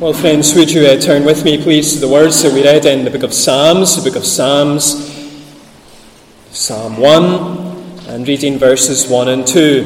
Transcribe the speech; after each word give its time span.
Well, 0.00 0.12
friends, 0.12 0.56
would 0.56 0.72
you 0.72 0.84
uh, 0.86 0.98
turn 0.98 1.24
with 1.24 1.44
me, 1.44 1.62
please, 1.62 1.94
to 1.94 2.00
the 2.00 2.08
words 2.08 2.42
that 2.42 2.52
we 2.52 2.64
read 2.64 2.84
in 2.84 3.04
the 3.04 3.12
book 3.12 3.22
of 3.22 3.32
Psalms, 3.32 3.94
the 3.94 4.10
book 4.10 4.16
of 4.18 4.26
Psalms, 4.26 4.82
Psalm 6.50 6.96
1, 6.96 8.08
and 8.08 8.26
reading 8.26 8.58
verses 8.58 9.06
1 9.06 9.28
and 9.28 9.46
2, 9.46 9.84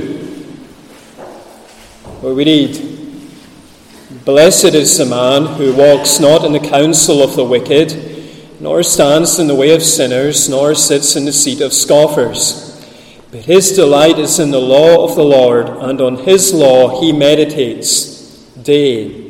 where 2.22 2.32
we 2.32 2.42
read 2.42 4.24
Blessed 4.24 4.74
is 4.74 4.96
the 4.96 5.04
man 5.04 5.44
who 5.56 5.76
walks 5.76 6.18
not 6.18 6.42
in 6.42 6.52
the 6.52 6.70
counsel 6.70 7.22
of 7.22 7.36
the 7.36 7.44
wicked, 7.44 8.24
nor 8.60 8.82
stands 8.82 9.38
in 9.38 9.46
the 9.46 9.54
way 9.54 9.74
of 9.74 9.82
sinners, 9.82 10.48
nor 10.48 10.74
sits 10.74 11.16
in 11.16 11.26
the 11.26 11.32
seat 11.34 11.60
of 11.60 11.74
scoffers. 11.74 12.82
But 13.30 13.44
his 13.44 13.72
delight 13.72 14.18
is 14.18 14.38
in 14.38 14.52
the 14.52 14.58
law 14.58 15.04
of 15.04 15.16
the 15.16 15.24
Lord, 15.24 15.68
and 15.68 16.00
on 16.00 16.16
his 16.24 16.54
law 16.54 16.98
he 16.98 17.12
meditates 17.12 18.42
day 18.54 19.27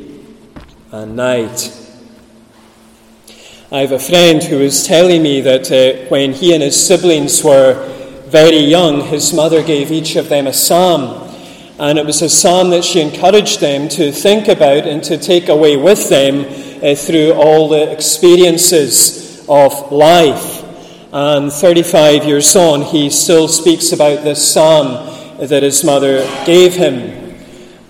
and 0.91 1.15
night. 1.15 1.75
I 3.71 3.81
have 3.81 3.91
a 3.91 3.99
friend 3.99 4.41
who 4.41 4.57
was 4.57 4.87
telling 4.87 5.21
me 5.21 5.41
that 5.41 5.71
uh, 5.71 6.09
when 6.09 6.33
he 6.33 6.53
and 6.53 6.63
his 6.63 6.87
siblings 6.87 7.43
were 7.43 7.85
very 8.25 8.57
young, 8.57 9.01
his 9.01 9.31
mother 9.31 9.61
gave 9.61 9.91
each 9.91 10.15
of 10.15 10.29
them 10.29 10.47
a 10.47 10.53
psalm. 10.53 11.27
And 11.77 11.99
it 11.99 12.05
was 12.05 12.23
a 12.23 12.29
psalm 12.29 12.71
that 12.71 12.83
she 12.83 13.01
encouraged 13.01 13.59
them 13.59 13.87
to 13.89 14.11
think 14.11 14.47
about 14.47 14.87
and 14.87 15.03
to 15.03 15.17
take 15.19 15.49
away 15.49 15.77
with 15.77 16.09
them 16.09 16.45
uh, 16.83 16.95
through 16.95 17.33
all 17.33 17.69
the 17.69 17.91
experiences 17.91 19.45
of 19.47 19.91
life. 19.91 20.63
And 21.13 21.53
35 21.53 22.25
years 22.25 22.55
on, 22.55 22.81
he 22.81 23.11
still 23.11 23.47
speaks 23.47 23.91
about 23.91 24.23
this 24.23 24.53
psalm 24.53 25.05
that 25.37 25.61
his 25.61 25.83
mother 25.83 26.23
gave 26.45 26.73
him. 26.73 27.18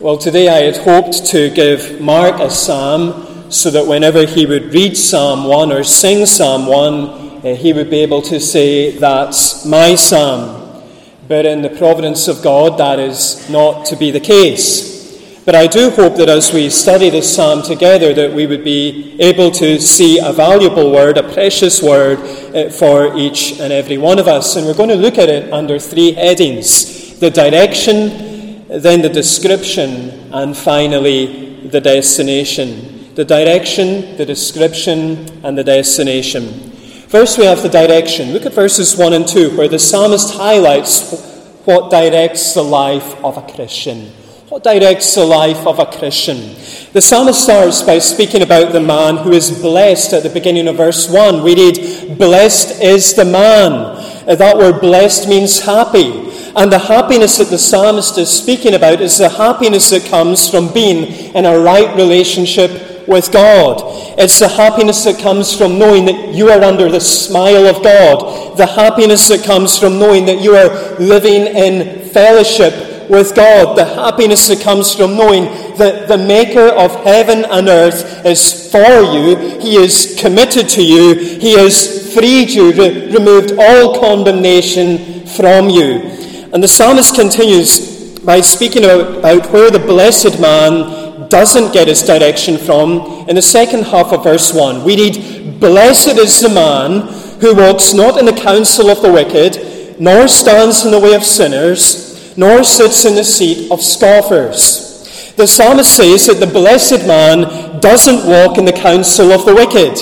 Well, 0.02 0.18
today 0.18 0.48
I 0.48 0.60
had 0.60 0.78
hoped 0.78 1.26
to 1.32 1.50
give 1.50 2.00
Mark 2.00 2.40
a 2.40 2.50
psalm 2.50 3.52
so 3.52 3.70
that 3.72 3.86
whenever 3.86 4.26
he 4.26 4.46
would 4.46 4.74
read 4.74 4.96
Psalm 4.96 5.44
1 5.44 5.74
or 5.74 5.84
sing 5.84 6.26
Psalm 6.26 6.68
1, 6.68 7.06
uh, 7.06 7.56
he 7.56 7.74
would 7.74 7.90
be 7.90 8.00
able 8.00 8.22
to 8.22 8.40
say, 8.40 8.98
That's 8.98 9.66
my 9.66 9.96
psalm. 9.96 10.86
But 11.28 11.46
in 11.46 11.62
the 11.62 11.70
providence 11.72 12.30
of 12.30 12.42
God, 12.42 12.80
that 12.80 12.98
is 12.98 13.50
not 13.50 13.88
to 13.88 13.98
be 13.98 14.10
the 14.10 14.22
case. 14.22 15.44
But 15.44 15.56
I 15.56 15.68
do 15.68 15.90
hope 15.90 16.16
that 16.16 16.30
as 16.30 16.54
we 16.54 16.70
study 16.70 17.10
this 17.10 17.36
psalm 17.36 17.62
together, 17.62 18.14
that 18.14 18.32
we 18.32 18.48
would 18.48 18.64
be 18.64 19.18
able 19.20 19.52
to 19.52 19.82
see 19.82 20.18
a 20.18 20.32
valuable 20.32 20.94
word, 20.94 21.18
a 21.18 21.34
precious 21.34 21.84
word 21.84 22.20
uh, 22.56 22.70
for 22.70 23.18
each 23.18 23.60
and 23.60 23.74
every 23.74 23.98
one 23.98 24.18
of 24.18 24.30
us. 24.30 24.56
And 24.56 24.66
we're 24.66 24.76
going 24.76 24.88
to 24.88 24.96
look 24.96 25.18
at 25.18 25.28
it 25.28 25.52
under 25.52 25.78
three 25.78 26.14
headings 26.14 27.20
the 27.20 27.30
direction, 27.30 28.29
then 28.70 29.02
the 29.02 29.10
description, 29.10 30.32
and 30.32 30.56
finally 30.56 31.68
the 31.68 31.82
destination. 31.82 33.14
The 33.16 33.26
direction, 33.26 34.16
the 34.18 34.26
description, 34.26 35.28
and 35.44 35.58
the 35.58 35.64
destination. 35.64 36.72
First, 37.10 37.40
we 37.40 37.46
have 37.46 37.64
the 37.64 37.70
direction. 37.70 38.32
Look 38.32 38.46
at 38.46 38.54
verses 38.54 38.96
1 38.96 39.14
and 39.14 39.28
2, 39.28 39.58
where 39.58 39.68
the 39.68 39.80
psalmist 39.80 40.36
highlights 40.36 41.20
what 41.66 41.90
directs 41.90 42.54
the 42.54 42.64
life 42.64 43.24
of 43.24 43.38
a 43.38 43.54
Christian. 43.54 44.12
What 44.50 44.64
directs 44.64 45.16
the 45.16 45.26
life 45.26 45.66
of 45.66 45.80
a 45.80 45.86
Christian? 45.86 46.56
The 46.94 47.02
psalmist 47.02 47.44
starts 47.44 47.82
by 47.82 48.00
speaking 48.00 48.42
about 48.42 48.72
the 48.72 48.82
man 48.82 49.18
who 49.18 49.32
is 49.32 49.62
blessed 49.62 50.14
at 50.14 50.24
the 50.24 50.30
beginning 50.30 50.68
of 50.68 50.78
verse 50.78 51.10
1. 51.10 51.44
We 51.44 51.56
read, 51.56 52.18
Blessed 52.18 52.82
is 52.82 53.14
the 53.14 53.26
man. 53.26 53.96
That 54.26 54.58
word 54.58 54.82
blessed 54.82 55.28
means 55.28 55.60
happy. 55.60 56.29
And 56.56 56.72
the 56.72 56.80
happiness 56.80 57.38
that 57.38 57.50
the 57.50 57.58
psalmist 57.58 58.18
is 58.18 58.30
speaking 58.30 58.74
about 58.74 59.02
is 59.02 59.18
the 59.18 59.30
happiness 59.30 59.90
that 59.92 60.06
comes 60.06 60.50
from 60.50 60.74
being 60.74 61.36
in 61.36 61.46
a 61.46 61.60
right 61.60 61.96
relationship 61.96 63.08
with 63.08 63.32
God. 63.32 63.82
It's 64.20 64.40
the 64.40 64.48
happiness 64.48 65.04
that 65.06 65.20
comes 65.20 65.54
from 65.54 65.80
knowing 65.80 66.06
that 66.06 66.34
you 66.34 66.50
are 66.50 66.62
under 66.62 66.90
the 66.90 67.00
smile 67.00 67.66
of 67.66 67.84
God. 67.84 68.58
The 68.58 68.66
happiness 68.66 69.28
that 69.30 69.44
comes 69.44 69.78
from 69.78 70.00
knowing 70.00 70.26
that 70.26 70.42
you 70.42 70.56
are 70.56 70.98
living 71.00 71.48
in 71.56 72.08
fellowship 72.10 73.10
with 73.10 73.36
God. 73.36 73.78
The 73.78 73.86
happiness 73.86 74.48
that 74.48 74.62
comes 74.62 74.94
from 74.94 75.18
knowing 75.18 75.46
that 75.78 76.08
the 76.08 76.18
Maker 76.18 76.68
of 76.70 77.04
heaven 77.04 77.46
and 77.46 77.68
earth 77.68 78.26
is 78.26 78.72
for 78.72 79.02
you. 79.02 79.60
He 79.60 79.76
is 79.76 80.16
committed 80.20 80.70
to 80.70 80.84
you. 80.84 81.16
He 81.16 81.58
has 81.58 82.14
freed 82.14 82.50
you, 82.50 82.72
re- 82.74 83.12
removed 83.12 83.54
all 83.58 84.00
condemnation 84.00 85.26
from 85.26 85.70
you. 85.70 86.19
And 86.52 86.64
the 86.64 86.68
psalmist 86.68 87.16
continues 87.16 88.20
by 88.20 88.42
speaking 88.42 88.84
about 88.84 89.52
where 89.52 89.70
the 89.70 89.80
blessed 89.80 90.40
man 90.40 91.28
doesn't 91.30 91.74
get 91.74 91.88
his 91.88 92.02
direction 92.02 92.58
from 92.58 93.28
in 93.30 93.36
the 93.36 93.42
second 93.42 93.84
half 93.84 94.12
of 94.12 94.24
verse 94.24 94.54
1. 94.54 94.84
We 94.84 94.96
read, 94.96 95.60
Blessed 95.60 96.18
is 96.18 96.42
the 96.42 96.50
man 96.50 97.08
who 97.40 97.56
walks 97.56 97.94
not 97.94 98.18
in 98.18 98.26
the 98.26 98.34
counsel 98.34 98.90
of 98.90 99.02
the 99.02 99.12
wicked, 99.12 100.00
nor 100.00 100.28
stands 100.28 100.86
in 100.86 100.92
the 100.92 101.00
way 101.00 101.14
of 101.14 101.24
sinners, 101.24 102.36
nor 102.36 102.64
sits 102.64 103.06
in 103.06 103.16
the 103.16 103.24
seat 103.24 103.72
of 103.72 103.82
scoffers. 103.82 105.34
The 105.36 105.48
psalmist 105.48 105.96
says 105.96 106.28
that 106.28 106.40
the 106.40 106.52
blessed 106.52 107.06
man 107.08 107.80
doesn't 107.80 108.28
walk 108.28 108.58
in 108.58 108.66
the 108.66 108.74
counsel 108.74 109.32
of 109.32 109.46
the 109.46 109.56
wicked. 109.56 109.96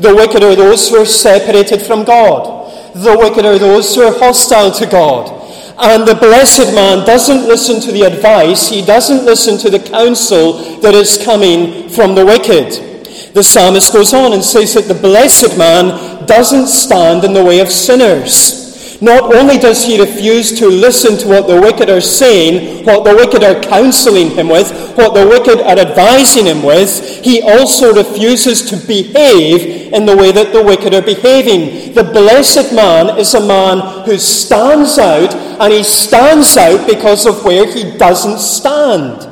The 0.00 0.14
wicked 0.14 0.42
are 0.42 0.54
those 0.54 0.88
who 0.88 0.96
are 0.96 1.06
separated 1.06 1.82
from 1.82 2.04
God. 2.04 2.94
The 2.94 3.16
wicked 3.16 3.44
are 3.44 3.58
those 3.58 3.94
who 3.94 4.02
are 4.02 4.18
hostile 4.18 4.70
to 4.72 4.86
God. 4.86 5.45
And 5.78 6.08
the 6.08 6.14
blessed 6.14 6.74
man 6.74 7.04
doesn't 7.04 7.46
listen 7.46 7.80
to 7.82 7.92
the 7.92 8.02
advice, 8.02 8.68
he 8.68 8.84
doesn't 8.84 9.26
listen 9.26 9.58
to 9.58 9.70
the 9.70 9.78
counsel 9.78 10.80
that 10.80 10.94
is 10.94 11.22
coming 11.22 11.88
from 11.90 12.14
the 12.14 12.24
wicked. 12.24 13.34
The 13.34 13.42
psalmist 13.42 13.92
goes 13.92 14.14
on 14.14 14.32
and 14.32 14.42
says 14.42 14.72
that 14.74 14.88
the 14.88 14.98
blessed 14.98 15.58
man 15.58 16.24
doesn't 16.24 16.68
stand 16.68 17.24
in 17.24 17.34
the 17.34 17.44
way 17.44 17.60
of 17.60 17.70
sinners. 17.70 18.64
Not 19.02 19.34
only 19.34 19.58
does 19.58 19.84
he 19.84 20.00
refuse 20.00 20.58
to 20.58 20.68
listen 20.68 21.18
to 21.18 21.28
what 21.28 21.46
the 21.46 21.60
wicked 21.60 21.90
are 21.90 22.00
saying, 22.00 22.86
what 22.86 23.04
the 23.04 23.14
wicked 23.14 23.44
are 23.44 23.60
counseling 23.60 24.30
him 24.30 24.48
with, 24.48 24.72
what 24.96 25.12
the 25.12 25.26
wicked 25.26 25.60
are 25.60 25.78
advising 25.78 26.46
him 26.46 26.62
with, 26.62 27.22
he 27.22 27.42
also 27.42 27.92
refuses 27.92 28.62
to 28.70 28.76
behave 28.86 29.75
in 29.92 30.06
the 30.06 30.16
way 30.16 30.32
that 30.32 30.52
the 30.52 30.62
wicked 30.62 30.94
are 30.94 31.02
behaving. 31.02 31.94
The 31.94 32.04
blessed 32.04 32.72
man 32.74 33.18
is 33.18 33.34
a 33.34 33.46
man 33.46 34.04
who 34.04 34.18
stands 34.18 34.98
out, 34.98 35.34
and 35.34 35.72
he 35.72 35.82
stands 35.82 36.56
out 36.56 36.86
because 36.86 37.26
of 37.26 37.44
where 37.44 37.70
he 37.70 37.96
doesn't 37.96 38.38
stand. 38.38 39.28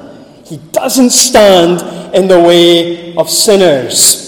He 0.47 0.59
doesn't 0.72 1.10
stand 1.10 2.15
in 2.15 2.28
the 2.28 2.41
way 2.41 3.15
of 3.16 3.31
sinners. 3.31 4.25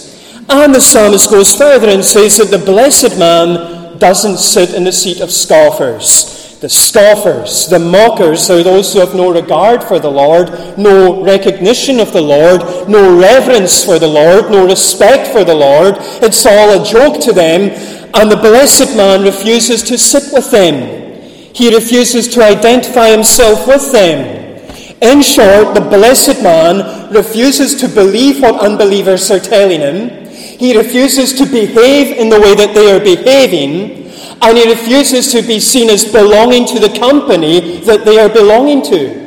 And 0.49 0.75
the 0.75 0.81
psalmist 0.81 1.31
goes 1.31 1.55
further 1.57 1.89
and 1.89 2.05
says 2.05 2.39
that 2.39 2.57
the 2.57 2.65
blessed 2.65 3.19
man 3.19 3.99
doesn't 3.99 4.39
sit 4.39 4.75
in 4.75 4.85
the 4.85 4.93
seat 4.93 5.21
of 5.21 5.31
scoffers. 5.31 6.46
The 6.67 6.71
scoffers, 6.71 7.69
the 7.69 7.79
mockers, 7.79 8.51
are 8.51 8.61
those 8.61 8.93
who 8.93 8.99
have 8.99 9.15
no 9.15 9.33
regard 9.33 9.85
for 9.85 10.01
the 10.01 10.11
Lord, 10.11 10.51
no 10.77 11.23
recognition 11.23 12.01
of 12.01 12.13
the 12.13 12.21
Lord, 12.21 12.89
no 12.89 13.17
reverence 13.17 13.85
for 13.85 14.01
the 14.01 14.09
Lord, 14.09 14.51
no 14.51 14.67
respect 14.67 15.29
for 15.29 15.45
the 15.45 15.55
Lord. 15.55 15.95
It's 16.27 16.45
all 16.45 16.75
a 16.75 16.85
joke 16.85 17.23
to 17.23 17.33
them, 17.33 17.71
and 18.15 18.29
the 18.29 18.37
blessed 18.37 18.97
man 18.97 19.23
refuses 19.23 19.85
to 19.85 19.97
sit 19.97 20.33
with 20.33 20.51
them. 20.51 21.15
He 21.55 21.73
refuses 21.73 22.27
to 22.35 22.43
identify 22.43 23.11
himself 23.11 23.69
with 23.69 23.93
them. 23.93 24.27
In 25.01 25.23
short, 25.23 25.73
the 25.73 25.87
blessed 25.89 26.43
man 26.43 27.13
refuses 27.13 27.77
to 27.77 27.87
believe 27.87 28.43
what 28.43 28.59
unbelievers 28.61 29.31
are 29.31 29.39
telling 29.39 29.83
him. 29.83 30.27
He 30.35 30.77
refuses 30.77 31.33
to 31.35 31.47
behave 31.47 32.17
in 32.17 32.29
the 32.29 32.41
way 32.41 32.57
that 32.57 32.75
they 32.75 32.91
are 32.91 32.99
behaving, 32.99 34.06
and 34.43 34.59
he 34.59 34.69
refuses 34.71 35.33
to 35.33 35.43
be 35.43 35.61
seen 35.61 35.91
as 35.91 36.05
belonging 36.05 36.67
to 36.67 36.79
the 36.79 36.99
company 36.99 37.81
that 37.81 38.05
they 38.05 38.19
are 38.19 38.29
belonging 38.29 38.83
to. 38.83 39.27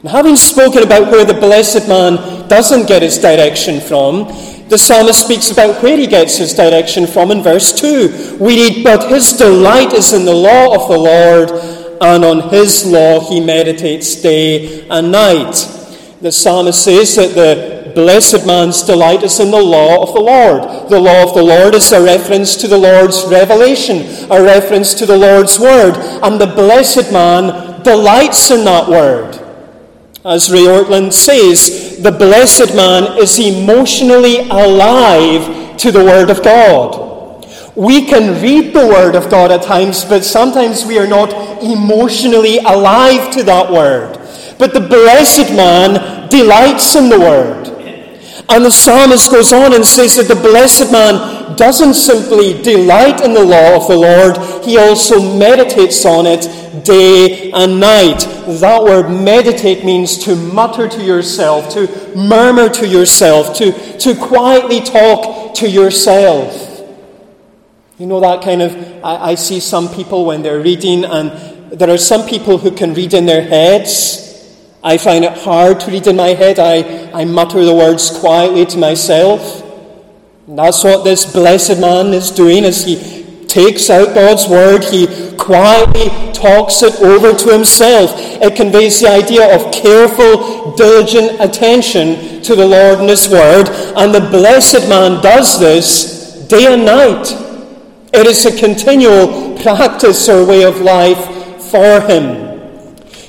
And 0.00 0.08
having 0.08 0.36
spoken 0.36 0.82
about 0.82 1.10
where 1.10 1.24
the 1.24 1.34
blessed 1.34 1.88
man 1.88 2.48
doesn't 2.48 2.86
get 2.86 3.02
his 3.02 3.18
direction 3.18 3.80
from, 3.80 4.28
the 4.68 4.76
psalmist 4.76 5.24
speaks 5.24 5.50
about 5.50 5.82
where 5.82 5.96
he 5.96 6.06
gets 6.06 6.36
his 6.36 6.52
direction 6.52 7.06
from 7.06 7.30
in 7.30 7.42
verse 7.42 7.72
2. 7.80 8.36
We 8.38 8.56
read, 8.56 8.84
But 8.84 9.08
his 9.08 9.32
delight 9.32 9.94
is 9.94 10.12
in 10.12 10.24
the 10.24 10.34
law 10.34 10.74
of 10.74 10.88
the 10.88 10.98
Lord, 10.98 11.50
and 12.00 12.24
on 12.24 12.50
his 12.50 12.86
law 12.86 13.18
he 13.20 13.40
meditates 13.40 14.16
day 14.16 14.86
and 14.88 15.10
night. 15.10 15.54
The 16.20 16.30
psalmist 16.30 16.84
says 16.84 17.16
that 17.16 17.34
the 17.34 17.77
blessed 17.94 18.46
man's 18.46 18.82
delight 18.82 19.22
is 19.22 19.40
in 19.40 19.50
the 19.50 19.62
law 19.62 20.02
of 20.02 20.14
the 20.14 20.20
Lord. 20.20 20.88
The 20.88 21.00
law 21.00 21.28
of 21.28 21.34
the 21.34 21.42
Lord 21.42 21.74
is 21.74 21.92
a 21.92 22.02
reference 22.02 22.56
to 22.56 22.68
the 22.68 22.78
Lord's 22.78 23.24
revelation, 23.26 24.30
a 24.30 24.42
reference 24.42 24.94
to 24.94 25.06
the 25.06 25.16
Lord's 25.16 25.58
word, 25.58 25.94
and 26.22 26.40
the 26.40 26.46
blessed 26.46 27.12
man 27.12 27.82
delights 27.82 28.50
in 28.50 28.64
that 28.64 28.88
word. 28.88 29.44
As 30.24 30.50
Ray 30.50 30.64
Ortlund 30.64 31.12
says, 31.12 32.02
the 32.02 32.12
blessed 32.12 32.74
man 32.74 33.18
is 33.18 33.38
emotionally 33.38 34.40
alive 34.48 35.76
to 35.78 35.90
the 35.90 36.04
Word 36.04 36.28
of 36.28 36.42
God. 36.42 37.46
We 37.76 38.04
can 38.06 38.42
read 38.42 38.74
the 38.74 38.86
Word 38.86 39.14
of 39.14 39.30
God 39.30 39.52
at 39.52 39.62
times, 39.62 40.04
but 40.04 40.24
sometimes 40.24 40.84
we 40.84 40.98
are 40.98 41.06
not 41.06 41.32
emotionally 41.62 42.58
alive 42.58 43.32
to 43.34 43.44
that 43.44 43.70
Word. 43.70 44.18
But 44.58 44.74
the 44.74 44.80
blessed 44.80 45.52
man 45.54 46.28
delights 46.28 46.96
in 46.96 47.08
the 47.08 47.20
Word. 47.20 47.77
And 48.50 48.64
the 48.64 48.70
psalmist 48.70 49.30
goes 49.30 49.52
on 49.52 49.74
and 49.74 49.84
says 49.84 50.16
that 50.16 50.28
the 50.28 50.40
blessed 50.40 50.90
man 50.90 51.56
doesn't 51.56 51.94
simply 51.94 52.62
delight 52.62 53.20
in 53.20 53.34
the 53.34 53.44
law 53.44 53.76
of 53.76 53.88
the 53.88 53.96
Lord, 53.96 54.64
he 54.64 54.78
also 54.78 55.36
meditates 55.36 56.06
on 56.06 56.24
it 56.26 56.84
day 56.84 57.50
and 57.52 57.80
night. 57.80 58.20
That 58.60 58.82
word 58.82 59.10
meditate 59.10 59.84
means 59.84 60.24
to 60.24 60.34
mutter 60.34 60.88
to 60.88 61.04
yourself, 61.04 61.70
to 61.74 62.16
murmur 62.16 62.68
to 62.70 62.86
yourself, 62.86 63.56
to, 63.58 63.72
to 63.98 64.14
quietly 64.14 64.80
talk 64.80 65.54
to 65.56 65.68
yourself. 65.68 66.64
You 67.98 68.06
know 68.06 68.20
that 68.20 68.42
kind 68.42 68.62
of, 68.62 69.04
I, 69.04 69.30
I 69.30 69.34
see 69.34 69.60
some 69.60 69.88
people 69.92 70.24
when 70.24 70.42
they're 70.42 70.60
reading, 70.60 71.04
and 71.04 71.78
there 71.78 71.90
are 71.90 71.98
some 71.98 72.26
people 72.26 72.56
who 72.56 72.70
can 72.70 72.94
read 72.94 73.12
in 73.12 73.26
their 73.26 73.42
heads. 73.42 74.27
I 74.82 74.96
find 74.96 75.24
it 75.24 75.36
hard 75.38 75.80
to 75.80 75.90
read 75.90 76.06
in 76.06 76.16
my 76.16 76.28
head. 76.28 76.58
I, 76.58 77.10
I 77.12 77.24
mutter 77.24 77.64
the 77.64 77.74
words 77.74 78.10
quietly 78.10 78.66
to 78.66 78.78
myself. 78.78 79.64
And 80.46 80.58
that's 80.58 80.84
what 80.84 81.04
this 81.04 81.32
blessed 81.32 81.80
man 81.80 82.14
is 82.14 82.30
doing 82.30 82.64
as 82.64 82.84
he 82.84 83.18
takes 83.48 83.90
out 83.90 84.14
God's 84.14 84.46
word, 84.46 84.84
he 84.84 85.06
quietly 85.36 86.10
talks 86.32 86.82
it 86.82 87.00
over 87.00 87.36
to 87.36 87.52
himself. 87.52 88.12
It 88.16 88.54
conveys 88.54 89.00
the 89.00 89.08
idea 89.08 89.54
of 89.54 89.72
careful, 89.72 90.76
diligent 90.76 91.40
attention 91.40 92.42
to 92.42 92.54
the 92.54 92.66
Lord 92.66 93.00
and 93.00 93.08
his 93.08 93.28
word. 93.28 93.68
And 93.96 94.14
the 94.14 94.20
blessed 94.20 94.88
man 94.88 95.22
does 95.22 95.58
this 95.58 96.46
day 96.48 96.72
and 96.72 96.84
night. 96.84 97.26
It 98.12 98.26
is 98.26 98.46
a 98.46 98.56
continual 98.56 99.58
practice 99.58 100.28
or 100.28 100.46
way 100.46 100.62
of 100.64 100.80
life 100.80 101.62
for 101.70 102.00
him. 102.02 102.57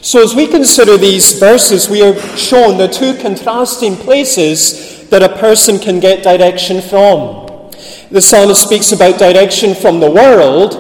So, 0.02 0.24
as 0.24 0.34
we 0.34 0.48
consider 0.48 0.98
these 0.98 1.38
verses, 1.40 1.90
we 1.90 2.02
are 2.02 2.18
shown 2.38 2.78
the 2.78 2.88
two 2.88 3.16
contrasting 3.22 3.98
places 3.98 5.10
that 5.10 5.22
a 5.22 5.38
person 5.38 5.78
can 5.78 6.00
get 6.00 6.24
direction 6.24 6.82
from. 6.82 7.72
The 8.10 8.22
psalmist 8.22 8.62
speaks 8.62 8.94
about 8.94 9.20
direction 9.20 9.76
from 9.76 10.00
the 10.00 10.10
world 10.10 10.74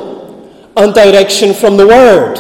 and 0.77 0.94
direction 0.94 1.54
from 1.54 1.75
the 1.75 1.86
Word. 1.86 2.38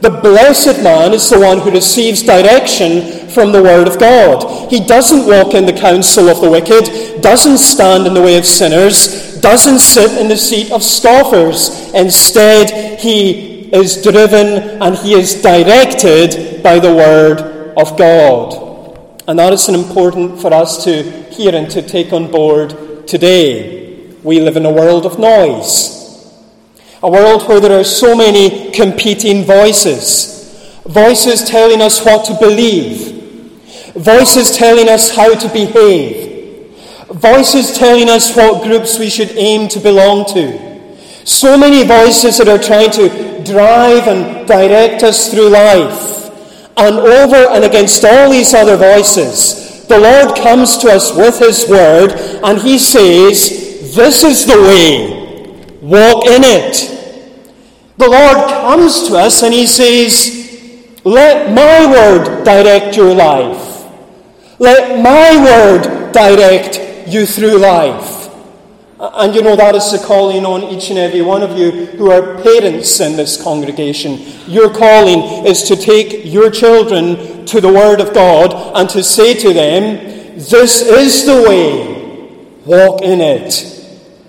The 0.00 0.10
blessed 0.10 0.82
man 0.82 1.12
is 1.12 1.28
the 1.28 1.38
one 1.38 1.58
who 1.60 1.70
receives 1.70 2.22
direction 2.22 3.28
from 3.28 3.52
the 3.52 3.62
Word 3.62 3.86
of 3.86 3.98
God. 3.98 4.70
He 4.70 4.80
doesn't 4.80 5.26
walk 5.26 5.52
in 5.52 5.66
the 5.66 5.72
counsel 5.72 6.28
of 6.28 6.40
the 6.40 6.50
wicked, 6.50 7.20
doesn't 7.20 7.58
stand 7.58 8.06
in 8.06 8.14
the 8.14 8.22
way 8.22 8.38
of 8.38 8.46
sinners, 8.46 9.38
doesn't 9.40 9.80
sit 9.80 10.18
in 10.18 10.28
the 10.28 10.36
seat 10.36 10.72
of 10.72 10.82
scoffers. 10.82 11.92
Instead, 11.92 12.98
he 13.00 13.55
is 13.72 14.02
driven 14.02 14.80
and 14.82 14.96
he 14.96 15.14
is 15.14 15.40
directed 15.42 16.62
by 16.62 16.78
the 16.78 16.94
Word 16.94 17.74
of 17.76 17.96
God. 17.96 18.66
And 19.28 19.38
that 19.38 19.52
is 19.52 19.68
important 19.68 20.40
for 20.40 20.52
us 20.54 20.84
to 20.84 21.02
hear 21.30 21.54
and 21.54 21.70
to 21.70 21.82
take 21.82 22.12
on 22.12 22.30
board 22.30 23.06
today. 23.08 24.14
We 24.22 24.40
live 24.40 24.56
in 24.56 24.66
a 24.66 24.72
world 24.72 25.04
of 25.04 25.18
noise, 25.18 26.32
a 27.02 27.10
world 27.10 27.46
where 27.48 27.60
there 27.60 27.78
are 27.78 27.84
so 27.84 28.16
many 28.16 28.70
competing 28.72 29.44
voices. 29.44 30.34
Voices 30.86 31.42
telling 31.44 31.82
us 31.82 32.04
what 32.04 32.24
to 32.26 32.34
believe, 32.38 33.92
voices 33.94 34.56
telling 34.56 34.88
us 34.88 35.14
how 35.14 35.34
to 35.34 35.48
behave, 35.48 36.76
voices 37.10 37.76
telling 37.76 38.08
us 38.08 38.36
what 38.36 38.62
groups 38.62 38.98
we 38.98 39.10
should 39.10 39.30
aim 39.30 39.68
to 39.68 39.80
belong 39.80 40.24
to. 40.26 40.66
So 41.24 41.58
many 41.58 41.84
voices 41.84 42.38
that 42.38 42.48
are 42.48 42.62
trying 42.62 42.92
to 42.92 43.35
drive 43.46 44.08
and 44.08 44.46
direct 44.46 45.02
us 45.02 45.30
through 45.30 45.50
life. 45.50 46.30
And 46.76 46.96
over 46.96 47.36
and 47.36 47.64
against 47.64 48.04
all 48.04 48.30
these 48.30 48.52
other 48.52 48.76
voices, 48.76 49.86
the 49.86 49.98
Lord 49.98 50.36
comes 50.36 50.76
to 50.78 50.90
us 50.90 51.14
with 51.16 51.38
His 51.38 51.68
Word 51.68 52.12
and 52.42 52.58
He 52.60 52.78
says, 52.78 53.94
This 53.94 54.24
is 54.24 54.46
the 54.46 54.60
way, 54.60 55.78
walk 55.80 56.26
in 56.26 56.42
it. 56.44 56.92
The 57.96 58.08
Lord 58.08 58.48
comes 58.50 59.08
to 59.08 59.16
us 59.16 59.42
and 59.42 59.54
He 59.54 59.66
says, 59.66 61.00
Let 61.04 61.54
my 61.54 61.90
Word 61.90 62.44
direct 62.44 62.96
your 62.96 63.14
life. 63.14 63.86
Let 64.58 65.02
my 65.02 65.42
Word 65.42 66.12
direct 66.12 67.08
you 67.08 67.24
through 67.26 67.58
life. 67.58 68.25
And 68.98 69.34
you 69.34 69.42
know, 69.42 69.56
that 69.56 69.74
is 69.74 69.92
the 69.92 70.04
calling 70.06 70.46
on 70.46 70.62
each 70.62 70.88
and 70.88 70.98
every 70.98 71.20
one 71.20 71.42
of 71.42 71.58
you 71.58 71.70
who 71.70 72.10
are 72.10 72.42
parents 72.42 72.98
in 72.98 73.16
this 73.16 73.40
congregation. 73.42 74.18
Your 74.46 74.72
calling 74.72 75.44
is 75.46 75.64
to 75.64 75.76
take 75.76 76.24
your 76.24 76.50
children 76.50 77.44
to 77.44 77.60
the 77.60 77.68
Word 77.68 78.00
of 78.00 78.14
God 78.14 78.54
and 78.74 78.88
to 78.90 79.02
say 79.02 79.34
to 79.34 79.52
them, 79.52 80.36
This 80.36 80.80
is 80.80 81.26
the 81.26 81.44
way, 81.46 82.40
walk 82.64 83.02
in 83.02 83.20
it. 83.20 83.74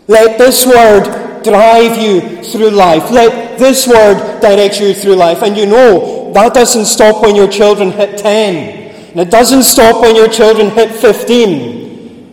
Let 0.07 0.37
this 0.37 0.65
Word 0.65 1.43
drive 1.43 1.97
you 1.97 2.43
through 2.43 2.71
life. 2.71 3.09
Let 3.09 3.57
this 3.57 3.87
Word 3.87 4.41
direct 4.41 4.81
you 4.81 4.93
through 4.93 5.15
life. 5.15 5.43
And 5.43 5.55
you 5.55 5.65
know, 5.65 6.33
that 6.33 6.53
doesn't 6.53 6.85
stop 6.85 7.23
when 7.23 7.37
your 7.37 7.47
children 7.47 7.91
hit 7.91 8.17
10. 8.17 9.11
And 9.11 9.19
it 9.21 9.31
doesn't 9.31 9.63
stop 9.63 10.01
when 10.01 10.15
your 10.15 10.27
children 10.27 10.71
hit 10.71 10.91
15. 10.91 11.86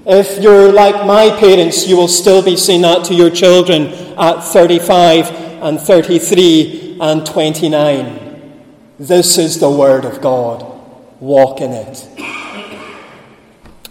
If 0.07 0.43
you're 0.43 0.71
like 0.71 1.07
my 1.07 1.31
parents, 1.31 1.87
you 1.89 1.97
will 1.97 2.09
still 2.09 2.43
be 2.43 2.59
saying 2.59 2.83
that 2.83 3.05
to 3.07 3.15
your 3.15 3.31
children 3.31 3.87
at 4.19 4.41
35 4.41 5.31
and 5.63 5.81
33 5.81 6.99
and 7.01 7.25
29. 7.25 8.63
This 8.99 9.39
is 9.39 9.61
the 9.61 9.71
Word 9.71 10.05
of 10.05 10.21
God. 10.21 10.63
Walk 11.21 11.63
in 11.63 11.73
it. 11.73 12.07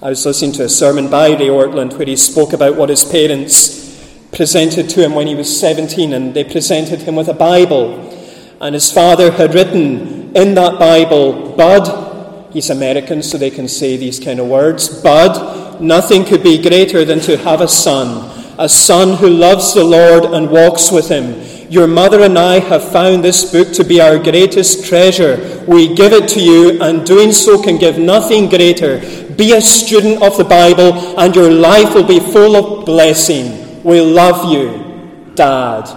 I 0.04 0.10
was 0.10 0.24
listening 0.24 0.52
to 0.54 0.66
a 0.66 0.70
sermon 0.70 1.10
by 1.10 1.30
Ray 1.30 1.48
Ortlund 1.48 1.98
where 1.98 2.06
he 2.06 2.16
spoke 2.16 2.54
about 2.54 2.76
what 2.76 2.90
his 2.90 3.04
parents 3.04 3.82
presented 4.34 4.90
to 4.90 5.04
him 5.04 5.16
when 5.16 5.26
he 5.26 5.34
was 5.34 5.60
17, 5.60 6.14
and 6.14 6.36
they 6.36 6.44
presented 6.44 7.02
him 7.02 7.16
with 7.16 7.28
a 7.28 7.34
Bible. 7.34 8.12
And 8.62 8.76
his 8.76 8.92
father 8.92 9.32
had 9.32 9.56
written 9.56 10.36
in 10.36 10.54
that 10.54 10.78
Bible, 10.78 11.56
Bud, 11.56 12.54
he's 12.54 12.70
American, 12.70 13.24
so 13.24 13.40
they 13.40 13.50
can 13.50 13.68
say 13.68 13.98
these 13.98 14.20
kind 14.20 14.40
of 14.40 14.48
words, 14.48 15.02
Bud, 15.02 15.63
nothing 15.80 16.26
could 16.26 16.44
be 16.44 16.62
greater 16.62 17.06
than 17.06 17.20
to 17.22 17.38
have 17.38 17.62
a 17.62 17.68
son, 17.68 18.30
a 18.58 18.70
son 18.70 19.18
who 19.18 19.30
loves 19.30 19.74
the 19.74 19.84
Lord 19.84 20.26
and 20.26 20.50
walks 20.50 20.92
with 20.92 21.10
him. 21.10 21.42
Your 21.72 21.88
mother 21.88 22.22
and 22.22 22.38
I 22.38 22.60
have 22.60 22.92
found 22.92 23.24
this 23.24 23.52
book 23.52 23.74
to 23.74 23.84
be 23.84 24.00
our 24.00 24.20
greatest 24.20 24.86
treasure. 24.86 25.66
We 25.68 25.96
give 25.96 26.14
it 26.14 26.30
to 26.30 26.40
you, 26.40 26.80
and 26.82 27.06
doing 27.06 27.32
so 27.32 27.62
can 27.64 27.78
give 27.78 27.98
nothing 27.98 28.48
greater. 28.48 29.00
Be 29.36 29.54
a 29.54 29.62
student 29.62 30.22
of 30.22 30.38
the 30.38 30.44
Bible, 30.44 31.20
and 31.20 31.36
your 31.36 31.50
life 31.50 31.96
will 31.96 32.08
be 32.08 32.20
full 32.20 32.56
of 32.56 32.86
blessing. 32.86 33.84
We 33.84 34.02
love 34.02 34.52
you, 34.52 35.34
Dad. 35.34 35.88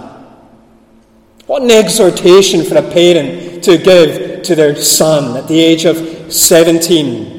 What 1.45 1.61
an 1.61 1.71
exhortation 1.71 2.63
for 2.63 2.77
a 2.77 2.81
parent 2.81 3.63
to 3.63 3.77
give 3.77 4.41
to 4.43 4.55
their 4.55 4.75
son 4.75 5.37
at 5.37 5.47
the 5.47 5.59
age 5.59 5.85
of 5.85 6.33
17. 6.33 7.36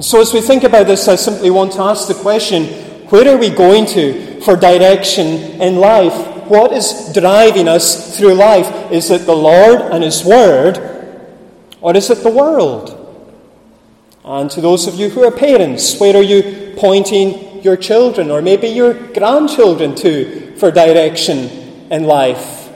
So, 0.00 0.20
as 0.20 0.32
we 0.32 0.40
think 0.40 0.62
about 0.62 0.86
this, 0.86 1.08
I 1.08 1.16
simply 1.16 1.50
want 1.50 1.72
to 1.72 1.80
ask 1.80 2.06
the 2.06 2.14
question 2.14 2.66
where 3.10 3.34
are 3.34 3.36
we 3.36 3.50
going 3.50 3.84
to 3.86 4.40
for 4.42 4.54
direction 4.54 5.26
in 5.60 5.76
life? 5.76 6.46
What 6.46 6.72
is 6.72 7.10
driving 7.12 7.66
us 7.66 8.16
through 8.16 8.34
life? 8.34 8.92
Is 8.92 9.10
it 9.10 9.26
the 9.26 9.34
Lord 9.34 9.80
and 9.80 10.04
His 10.04 10.24
Word, 10.24 10.78
or 11.80 11.96
is 11.96 12.10
it 12.10 12.22
the 12.22 12.30
world? 12.30 12.94
And 14.24 14.48
to 14.52 14.60
those 14.60 14.86
of 14.86 14.94
you 14.94 15.08
who 15.08 15.24
are 15.24 15.32
parents, 15.32 15.98
where 15.98 16.14
are 16.14 16.22
you 16.22 16.74
pointing 16.76 17.64
your 17.64 17.76
children 17.76 18.30
or 18.30 18.40
maybe 18.40 18.68
your 18.68 18.94
grandchildren 18.94 19.96
to 19.96 20.54
for 20.58 20.70
direction 20.70 21.48
in 21.90 22.04
life? 22.04 22.70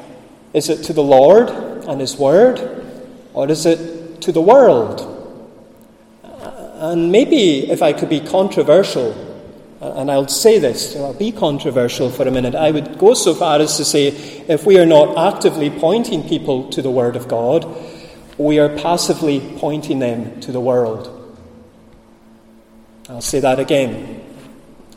Is 0.55 0.69
it 0.69 0.83
to 0.85 0.93
the 0.93 1.05
Lord 1.05 1.51
and 1.87 2.01
His 2.01 2.17
Word, 2.17 2.85
or 3.33 3.49
is 3.49 3.65
it 3.65 4.21
to 4.23 4.33
the 4.33 4.43
world? 4.43 5.12
And 6.83 7.13
maybe 7.13 7.71
if 7.71 7.81
I 7.81 7.93
could 7.93 8.09
be 8.09 8.19
controversial, 8.19 9.13
uh, 9.81 9.93
and 9.93 10.11
I'll 10.11 10.27
say 10.27 10.59
this, 10.59 10.97
I'll 10.97 11.15
be 11.15 11.31
controversial 11.31 12.11
for 12.11 12.27
a 12.27 12.31
minute, 12.33 12.57
I 12.57 12.73
would 12.73 12.99
go 12.99 13.15
so 13.15 13.35
far 13.35 13.61
as 13.61 13.77
to 13.77 13.85
say 13.85 14.09
if 14.49 14.67
we 14.67 14.81
are 14.81 14.85
not 14.85 15.17
actively 15.17 15.71
pointing 15.71 16.29
people 16.29 16.69
to 16.71 16.83
the 16.83 16.91
Word 16.91 17.15
of 17.15 17.29
God, 17.29 17.73
we 18.37 18.59
are 18.59 18.69
passively 18.69 19.39
pointing 19.59 20.01
them 20.01 20.41
to 20.41 20.51
the 20.51 20.59
world. 20.59 21.09
I'll 23.09 23.21
say 23.21 23.39
that 23.39 23.61
again. 23.61 24.21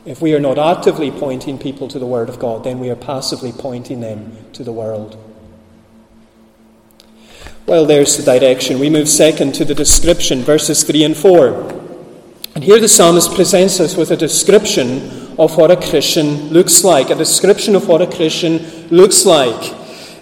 If 0.05 0.23
we 0.23 0.33
are 0.33 0.39
not 0.39 0.57
actively 0.57 1.11
pointing 1.11 1.59
people 1.59 1.87
to 1.89 1.99
the 1.99 2.07
Word 2.07 2.29
of 2.29 2.39
God, 2.39 2.63
then 2.63 2.79
we 2.79 2.89
are 2.89 2.95
passively 2.95 3.51
pointing 3.51 3.99
them 3.99 4.35
to 4.53 4.63
the 4.63 4.71
world. 4.71 5.34
Well, 7.67 7.87
there's 7.87 8.15
the 8.15 8.21
direction. 8.21 8.77
We 8.77 8.91
move 8.91 9.09
second 9.09 9.55
to 9.55 9.65
the 9.65 9.73
description, 9.73 10.43
verses 10.43 10.83
3 10.83 11.03
and 11.03 11.17
4. 11.17 11.71
And 12.53 12.63
here 12.63 12.79
the 12.79 12.87
psalmist 12.87 13.33
presents 13.33 13.79
us 13.79 13.95
with 13.95 14.11
a 14.11 14.15
description 14.15 15.33
of 15.39 15.57
what 15.57 15.71
a 15.71 15.75
Christian 15.75 16.49
looks 16.49 16.83
like, 16.83 17.09
a 17.09 17.15
description 17.15 17.75
of 17.75 17.87
what 17.87 18.03
a 18.03 18.07
Christian 18.07 18.59
looks 18.89 19.25
like. 19.25 19.73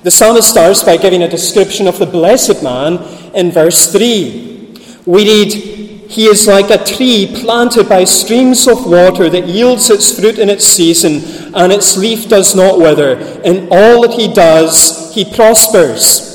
The 0.03 0.09
psalmist 0.09 0.51
starts 0.51 0.83
by 0.83 0.95
giving 0.95 1.21
a 1.21 1.27
description 1.27 1.85
of 1.85 1.99
the 1.99 2.05
blessed 2.05 2.63
man 2.63 2.99
in 3.35 3.51
verse 3.51 3.91
3. 3.91 4.77
We 5.05 5.25
read, 5.25 5.53
He 6.09 6.27
is 6.27 6.47
like 6.47 6.69
a 6.69 6.81
tree 6.81 7.29
planted 7.41 7.89
by 7.89 8.05
streams 8.05 8.69
of 8.69 8.85
water 8.85 9.29
that 9.29 9.47
yields 9.47 9.89
its 9.89 10.17
fruit 10.17 10.39
in 10.39 10.47
its 10.47 10.65
season, 10.65 11.53
and 11.53 11.73
its 11.73 11.97
leaf 11.97 12.29
does 12.29 12.55
not 12.55 12.79
wither. 12.79 13.19
In 13.43 13.67
all 13.69 14.03
that 14.03 14.13
he 14.13 14.33
does, 14.33 15.13
he 15.13 15.25
prospers. 15.25 16.32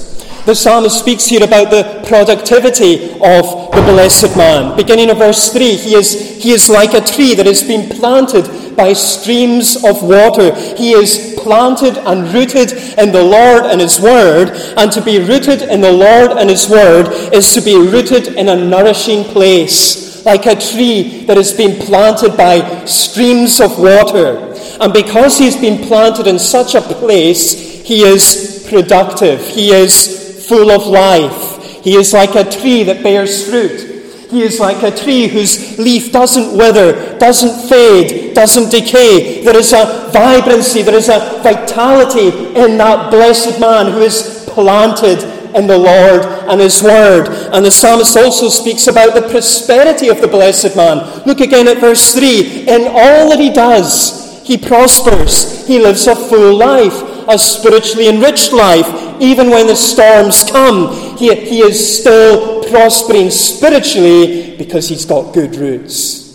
The 0.49 0.55
psalmist 0.55 1.00
speaks 1.00 1.26
here 1.26 1.45
about 1.45 1.69
the 1.69 2.02
productivity 2.09 3.11
of 3.21 3.69
the 3.71 3.83
blessed 3.85 4.35
man. 4.35 4.75
Beginning 4.78 5.11
of 5.11 5.19
verse 5.19 5.52
3, 5.52 5.76
he 5.76 5.95
is, 5.95 6.43
he 6.43 6.52
is 6.52 6.71
like 6.71 6.95
a 6.95 7.05
tree 7.05 7.35
that 7.35 7.45
has 7.45 7.62
been 7.62 7.87
planted 7.90 8.75
by 8.75 8.95
streams 8.95 9.76
of 9.85 10.02
water. 10.02 10.55
He 10.75 10.93
is 10.93 11.38
planted 11.38 11.99
and 11.99 12.33
rooted 12.33 12.73
in 12.97 13.12
the 13.12 13.23
Lord 13.23 13.67
and 13.67 13.78
His 13.78 14.00
Word. 14.00 14.49
And 14.78 14.90
to 14.93 15.02
be 15.02 15.19
rooted 15.19 15.69
in 15.69 15.83
the 15.83 15.93
Lord 15.93 16.31
and 16.31 16.49
His 16.49 16.67
Word 16.67 17.09
is 17.35 17.52
to 17.52 17.61
be 17.61 17.76
rooted 17.76 18.28
in 18.28 18.49
a 18.49 18.57
nourishing 18.57 19.25
place, 19.25 20.25
like 20.25 20.47
a 20.47 20.57
tree 20.57 21.26
that 21.26 21.37
has 21.37 21.52
been 21.52 21.78
planted 21.78 22.38
by 22.38 22.87
streams 22.87 23.61
of 23.61 23.78
water. 23.78 24.38
And 24.81 24.95
because 24.95 25.37
he's 25.37 25.59
been 25.59 25.87
planted 25.87 26.26
in 26.26 26.38
such 26.38 26.75
a 26.75 26.81
place, 26.81 27.85
he 27.85 28.00
is 28.00 28.67
productive. 28.71 29.47
He 29.47 29.73
is 29.73 30.19
full 30.49 30.71
of 30.71 30.87
life. 30.87 31.83
He 31.85 31.95
is 31.95 32.12
like 32.12 32.35
a 32.35 32.49
tree 32.49 32.83
that 32.85 33.02
bears 33.02 33.49
fruit. 33.49 33.99
He 34.31 34.43
is 34.43 34.61
like 34.61 34.83
a 34.83 34.95
tree 34.95 35.26
whose 35.26 35.78
leaf 35.78 36.12
doesn't 36.12 36.57
wither, 36.57 37.19
doesn't 37.19 37.69
fade, 37.69 38.35
doesn't 38.35 38.71
decay. 38.71 39.43
There 39.43 39.57
is 39.57 39.73
a 39.73 40.11
vibrancy, 40.12 40.83
there 40.83 40.97
is 40.97 41.09
a 41.09 41.40
vitality 41.43 42.28
in 42.55 42.76
that 42.76 43.11
blessed 43.11 43.59
man 43.59 43.93
who 43.93 44.00
is 44.00 44.47
planted 44.50 45.23
in 45.57 45.67
the 45.67 45.78
Lord 45.78 46.26
and 46.50 46.61
His 46.61 46.83
Word. 46.83 47.28
And 47.55 47.64
the 47.64 47.71
psalmist 47.71 48.17
also 48.19 48.49
speaks 48.49 48.87
about 48.87 49.14
the 49.14 49.28
prosperity 49.31 50.09
of 50.09 50.21
the 50.21 50.28
blessed 50.28 50.76
man. 50.76 51.23
Look 51.25 51.40
again 51.40 51.67
at 51.67 51.78
verse 51.78 52.12
3. 52.12 52.69
In 52.69 52.87
all 52.88 53.31
that 53.31 53.40
he 53.40 53.50
does, 53.50 54.43
he 54.47 54.59
prospers, 54.59 55.67
he 55.67 55.78
lives 55.78 56.07
a 56.07 56.14
full 56.14 56.55
life 56.55 57.19
a 57.28 57.38
spiritually 57.38 58.09
enriched 58.09 58.52
life. 58.52 58.88
Even 59.20 59.50
when 59.50 59.66
the 59.66 59.76
storms 59.76 60.44
come, 60.50 61.16
he, 61.16 61.34
he 61.34 61.60
is 61.60 62.00
still 62.00 62.64
prospering 62.70 63.30
spiritually 63.30 64.56
because 64.56 64.88
he's 64.88 65.04
got 65.04 65.34
good 65.34 65.56
roots. 65.56 66.28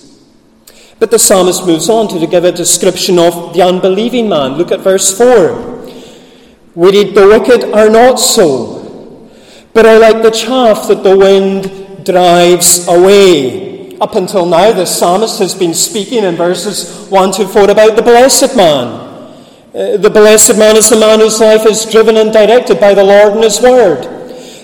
But 0.99 1.11
the 1.11 1.19
psalmist 1.19 1.65
moves 1.65 1.89
on 1.89 2.07
to 2.09 2.27
give 2.27 2.43
a 2.43 2.51
description 2.51 3.19
of 3.19 3.53
the 3.53 3.61
unbelieving 3.61 4.29
man. 4.29 4.53
Look 4.53 4.71
at 4.71 4.79
verse 4.79 5.15
4. 5.17 5.73
Indeed, 6.75 7.13
the 7.13 7.27
wicked 7.27 7.71
are 7.73 7.89
not 7.89 8.15
so, 8.15 9.29
but 9.73 9.85
are 9.85 9.99
like 9.99 10.23
the 10.23 10.31
chaff 10.31 10.87
that 10.87 11.03
the 11.03 11.17
wind 11.17 12.05
drives 12.05 12.87
away. 12.87 13.97
Up 13.99 14.15
until 14.15 14.45
now, 14.45 14.71
the 14.71 14.85
psalmist 14.85 15.39
has 15.39 15.53
been 15.53 15.73
speaking 15.73 16.23
in 16.23 16.35
verses 16.35 17.07
1 17.09 17.31
to 17.33 17.47
4 17.47 17.69
about 17.69 17.95
the 17.95 18.01
blessed 18.01 18.55
man. 18.55 19.12
Uh, 19.73 19.97
the 19.97 20.09
blessed 20.09 20.55
man 20.59 20.77
is 20.77 20.91
the 20.91 20.99
man 20.99 21.19
whose 21.19 21.41
life 21.41 21.65
is 21.65 21.83
driven 21.85 22.15
and 22.15 22.31
directed 22.31 22.79
by 22.79 22.93
the 22.93 23.03
Lord 23.03 23.33
and 23.33 23.43
His 23.43 23.59
Word. 23.59 24.03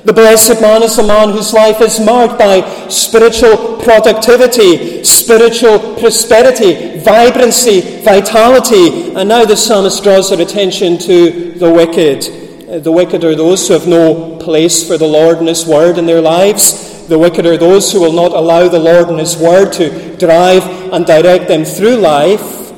The 0.05 0.13
blessed 0.13 0.61
man 0.61 0.83
is 0.83 0.97
the 0.97 1.03
man 1.03 1.31
whose 1.31 1.51
life 1.51 1.81
is 1.81 1.99
marked 1.99 2.37
by 2.37 2.61
spiritual 2.89 3.81
productivity, 3.81 5.03
spiritual 5.03 5.95
prosperity, 5.95 6.99
vibrancy, 6.99 8.03
vitality. 8.03 9.15
And 9.15 9.29
now 9.29 9.45
the 9.45 9.57
psalmist 9.57 10.03
draws 10.03 10.29
their 10.29 10.41
attention 10.41 10.99
to 10.99 11.53
the 11.53 11.73
wicked. 11.73 12.69
Uh, 12.69 12.77
the 12.77 12.91
wicked 12.91 13.23
are 13.23 13.33
those 13.33 13.67
who 13.67 13.73
have 13.73 13.87
no 13.87 14.37
place 14.37 14.87
for 14.87 14.99
the 14.99 15.07
Lord 15.07 15.39
and 15.39 15.47
His 15.47 15.65
Word 15.65 15.97
in 15.97 16.05
their 16.05 16.21
lives. 16.21 17.07
The 17.07 17.17
wicked 17.17 17.47
are 17.47 17.57
those 17.57 17.91
who 17.91 17.99
will 17.99 18.13
not 18.13 18.33
allow 18.33 18.67
the 18.67 18.77
Lord 18.77 19.09
and 19.09 19.17
His 19.17 19.35
Word 19.35 19.73
to 19.73 20.17
drive 20.17 20.63
and 20.93 21.03
direct 21.07 21.47
them 21.47 21.65
through 21.65 21.95
life. 21.95 22.68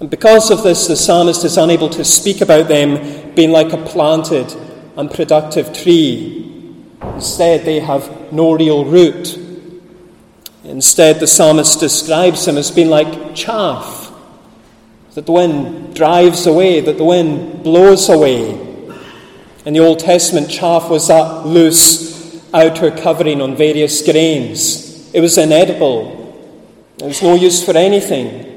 And 0.00 0.08
because 0.08 0.50
of 0.50 0.62
this, 0.62 0.86
the 0.86 0.96
psalmist 0.96 1.44
is 1.44 1.58
unable 1.58 1.90
to 1.90 2.04
speak 2.04 2.40
about 2.40 2.68
them 2.68 3.34
being 3.34 3.50
like 3.50 3.74
a 3.74 3.76
planted 3.76 4.50
and 4.96 5.10
productive 5.10 5.74
tree. 5.74 6.94
Instead, 7.14 7.66
they 7.66 7.80
have 7.80 8.32
no 8.32 8.54
real 8.54 8.86
root. 8.86 9.38
Instead, 10.64 11.20
the 11.20 11.26
psalmist 11.26 11.80
describes 11.80 12.46
them 12.46 12.56
as 12.56 12.70
being 12.70 12.88
like 12.88 13.34
chaff 13.34 14.10
that 15.14 15.26
the 15.26 15.32
wind 15.32 15.94
drives 15.94 16.46
away, 16.46 16.80
that 16.80 16.96
the 16.96 17.04
wind 17.04 17.62
blows 17.62 18.08
away. 18.08 18.52
In 19.66 19.74
the 19.74 19.80
Old 19.80 19.98
Testament, 19.98 20.48
chaff 20.48 20.88
was 20.88 21.08
that 21.08 21.44
loose 21.44 22.40
outer 22.54 22.90
covering 22.90 23.42
on 23.42 23.54
various 23.54 24.02
grains. 24.02 25.12
It 25.12 25.20
was 25.20 25.36
inedible, 25.36 26.16
it 26.98 27.04
was 27.04 27.22
no 27.22 27.34
use 27.34 27.62
for 27.62 27.76
anything. 27.76 28.49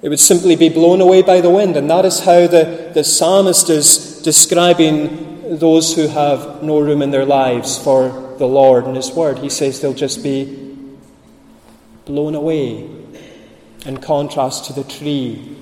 It 0.00 0.08
would 0.08 0.20
simply 0.20 0.54
be 0.54 0.68
blown 0.68 1.00
away 1.00 1.22
by 1.22 1.40
the 1.40 1.50
wind. 1.50 1.76
And 1.76 1.90
that 1.90 2.04
is 2.04 2.20
how 2.20 2.46
the, 2.46 2.90
the 2.94 3.02
psalmist 3.02 3.68
is 3.68 4.22
describing 4.22 5.58
those 5.58 5.94
who 5.94 6.08
have 6.08 6.62
no 6.62 6.78
room 6.78 7.02
in 7.02 7.10
their 7.10 7.24
lives 7.24 7.82
for 7.82 8.34
the 8.38 8.46
Lord 8.46 8.84
and 8.86 8.94
His 8.94 9.10
Word. 9.10 9.38
He 9.38 9.48
says 9.48 9.80
they'll 9.80 9.94
just 9.94 10.22
be 10.22 10.76
blown 12.04 12.34
away 12.34 12.88
in 13.86 13.98
contrast 13.98 14.66
to 14.66 14.72
the 14.72 14.84
tree 14.84 15.56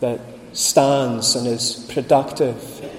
that 0.00 0.20
stands 0.52 1.36
and 1.36 1.46
is 1.46 1.86
productive. 1.92 2.90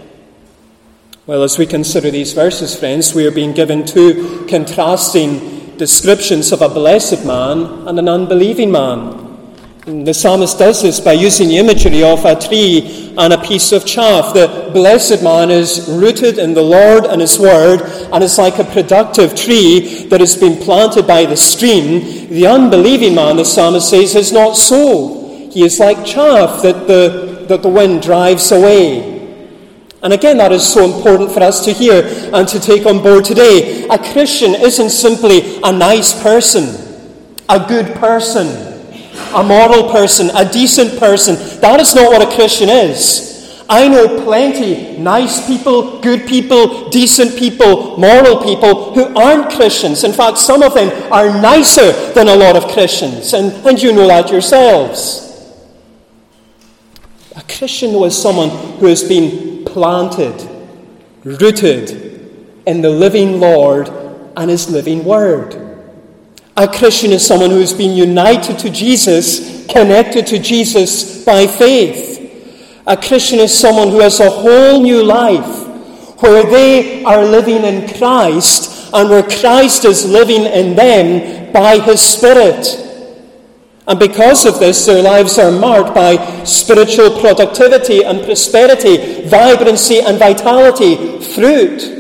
Well, 1.26 1.44
as 1.44 1.58
we 1.58 1.66
consider 1.66 2.12
these 2.12 2.34
verses, 2.34 2.78
friends, 2.78 3.16
we 3.16 3.26
are 3.26 3.32
being 3.32 3.54
given 3.54 3.86
two 3.86 4.46
contrasting 4.48 5.76
descriptions 5.78 6.52
of 6.52 6.62
a 6.62 6.70
blessed 6.70 7.26
man 7.26 7.88
and 7.88 7.98
an 7.98 8.08
unbelieving 8.08 8.72
man. 8.72 9.25
The 9.86 10.16
psalmist 10.16 10.58
does 10.58 10.82
this 10.82 11.00
by 11.00 11.14
using 11.14 11.50
the 11.50 11.58
imagery 11.58 12.02
of 12.02 12.26
a 12.26 12.36
tree 12.36 13.14
and 13.20 13.32
a 13.32 13.38
piece 13.38 13.72
of 13.72 13.86
chaff. 13.86 14.34
The 14.34 14.72
blessed 14.74 15.22
man 15.22 15.52
is 15.52 15.88
rooted 15.88 16.40
in 16.40 16.56
the 16.56 16.64
Lord 16.64 17.06
and 17.06 17.22
His 17.22 17.38
Word 17.38 17.82
and 18.12 18.24
is 18.24 18.40
like 18.40 18.58
a 18.58 18.64
productive 18.64 19.36
tree 19.36 20.08
that 20.10 20.22
has 20.22 20.36
been 20.36 20.60
planted 20.60 21.06
by 21.06 21.28
the 21.28 21.38
stream. 21.38 22.30
The 22.30 22.48
unbelieving 22.48 23.14
man, 23.14 23.38
the 23.38 23.46
psalmist 23.46 23.92
says, 23.92 24.16
is 24.16 24.32
not 24.32 24.58
so. 24.58 25.52
He 25.52 25.62
is 25.62 25.80
like 25.80 26.04
chaff 26.04 26.64
that 26.64 26.88
the, 26.88 27.46
that 27.48 27.62
the 27.62 27.70
wind 27.70 28.02
drives 28.02 28.52
away. 28.52 29.14
And 30.02 30.14
again, 30.14 30.40
that 30.40 30.52
is 30.52 30.68
so 30.68 30.96
important 30.96 31.32
for 31.32 31.44
us 31.44 31.64
to 31.66 31.72
hear 31.72 32.02
and 32.34 32.48
to 32.48 32.60
take 32.60 32.88
on 32.88 33.04
board 33.04 33.24
today. 33.24 33.88
A 33.90 34.00
Christian 34.00 34.56
isn't 34.56 34.90
simply 34.90 35.60
a 35.64 35.72
nice 35.72 36.20
person, 36.24 37.14
a 37.48 37.60
good 37.68 37.94
person 37.98 38.65
a 39.36 39.44
moral 39.44 39.92
person, 39.92 40.30
a 40.36 40.50
decent 40.50 41.00
person. 41.00 41.36
That 41.62 41.80
is 41.80 41.94
not 41.94 42.12
what 42.12 42.22
a 42.22 42.36
Christian 42.36 42.70
is. 42.70 43.36
I 43.68 43.88
know 43.88 44.24
plenty 44.24 44.96
nice 44.98 45.48
people, 45.48 46.00
good 46.00 46.28
people, 46.28 46.90
decent 46.90 47.38
people, 47.38 47.98
moral 47.98 48.44
people 48.44 48.94
who 48.94 49.16
aren't 49.18 49.52
Christians. 49.52 50.04
In 50.04 50.14
fact, 50.14 50.38
some 50.38 50.62
of 50.62 50.76
them 50.76 51.12
are 51.12 51.30
nicer 51.42 51.92
than 52.14 52.28
a 52.28 52.36
lot 52.36 52.56
of 52.56 52.72
Christians, 52.74 53.34
and, 53.34 53.52
and 53.66 53.82
you 53.82 53.92
know 53.92 54.08
that 54.08 54.30
yourselves. 54.30 55.24
A 57.36 57.42
Christian 57.42 57.90
is 58.04 58.22
someone 58.22 58.50
who 58.78 58.86
has 58.86 59.04
been 59.04 59.66
planted, 59.66 60.48
rooted 61.24 61.90
in 62.68 62.82
the 62.82 62.90
living 62.90 63.40
Lord 63.40 63.90
and 64.38 64.50
His 64.50 64.70
living 64.70 65.04
Word. 65.04 65.65
A 66.58 66.68
Christian 66.68 67.12
is 67.12 67.26
someone 67.26 67.50
who 67.50 67.60
has 67.60 67.74
been 67.74 67.98
united 67.98 68.58
to 68.60 68.70
Jesus, 68.70 69.66
connected 69.68 70.26
to 70.28 70.40
Jesus 70.40 71.26
by 71.26 71.48
faith. 71.48 72.14
A 72.88 72.96
Christian 72.96 73.40
is 73.40 73.58
someone 73.58 73.90
who 73.90 74.00
has 74.00 74.22
a 74.22 74.30
whole 74.30 74.82
new 74.82 75.04
life 75.04 75.64
where 76.22 76.44
they 76.50 77.04
are 77.04 77.26
living 77.26 77.64
in 77.64 77.94
Christ 77.98 78.90
and 78.94 79.10
where 79.10 79.24
Christ 79.24 79.84
is 79.84 80.06
living 80.06 80.44
in 80.44 80.76
them 80.76 81.52
by 81.52 81.78
His 81.80 82.00
Spirit. 82.00 82.84
And 83.88 84.00
because 84.00 84.46
of 84.46 84.60
this, 84.60 84.86
their 84.86 85.04
lives 85.04 85.38
are 85.38 85.52
marked 85.52 85.94
by 85.94 86.44
spiritual 86.46 87.20
productivity 87.20 88.04
and 88.04 88.24
prosperity, 88.24 89.28
vibrancy 89.28 90.00
and 90.00 90.18
vitality, 90.18 91.20
fruit. 91.20 91.92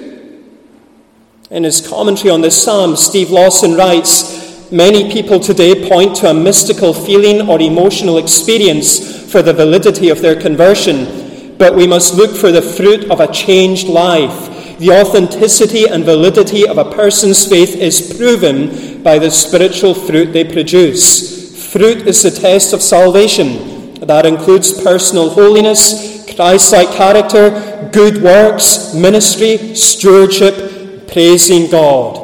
In 1.52 1.64
his 1.64 1.86
commentary 1.86 2.32
on 2.32 2.42
this 2.42 2.64
psalm, 2.64 2.96
Steve 2.96 3.30
Lawson 3.30 3.76
writes 3.76 4.45
Many 4.75 5.10
people 5.10 5.39
today 5.39 5.88
point 5.88 6.17
to 6.17 6.32
a 6.32 6.34
mystical 6.34 6.94
feeling 6.94 7.48
or 7.48 7.62
emotional 7.62 8.17
experience 8.17 9.32
for 9.32 9.41
the 9.41 9.53
validity 9.53 10.10
of 10.10 10.20
their 10.22 10.36
conversion, 10.36 11.55
but 11.58 11.74
we 11.74 11.88
must 11.88 12.15
look 12.15 12.36
for 12.36 12.51
the 12.51 12.62
fruit 12.62 13.10
of 13.10 13.22
a 13.22 13.32
changed 13.32 13.88
life. 13.88 14.77
The 14.79 14.91
authenticity 14.91 15.86
and 15.86 16.03
validity 16.03 16.67
of 16.67 16.77
a 16.77 16.91
person's 16.91 17.48
faith 17.48 17.77
is 17.77 18.17
proven 18.17 19.01
by 19.01 19.17
the 19.17 19.32
spiritual 19.32 19.94
fruit 19.94 20.34
they 20.34 20.44
produce. 20.44 21.72
Fruit 21.72 22.05
is 22.05 22.24
the 22.24 22.32
test 22.32 22.74
of 22.74 22.82
salvation. 22.82 23.94
That 24.01 24.25
includes 24.25 24.84
personal 24.84 25.29
holiness, 25.29 26.25
Christ 26.36 26.74
like 26.74 26.91
character, 26.91 27.89
good 27.94 28.22
works, 28.22 28.94
ministry, 28.94 29.74
stewardship, 29.74 31.08
praising 31.08 31.72
God. 31.72 32.24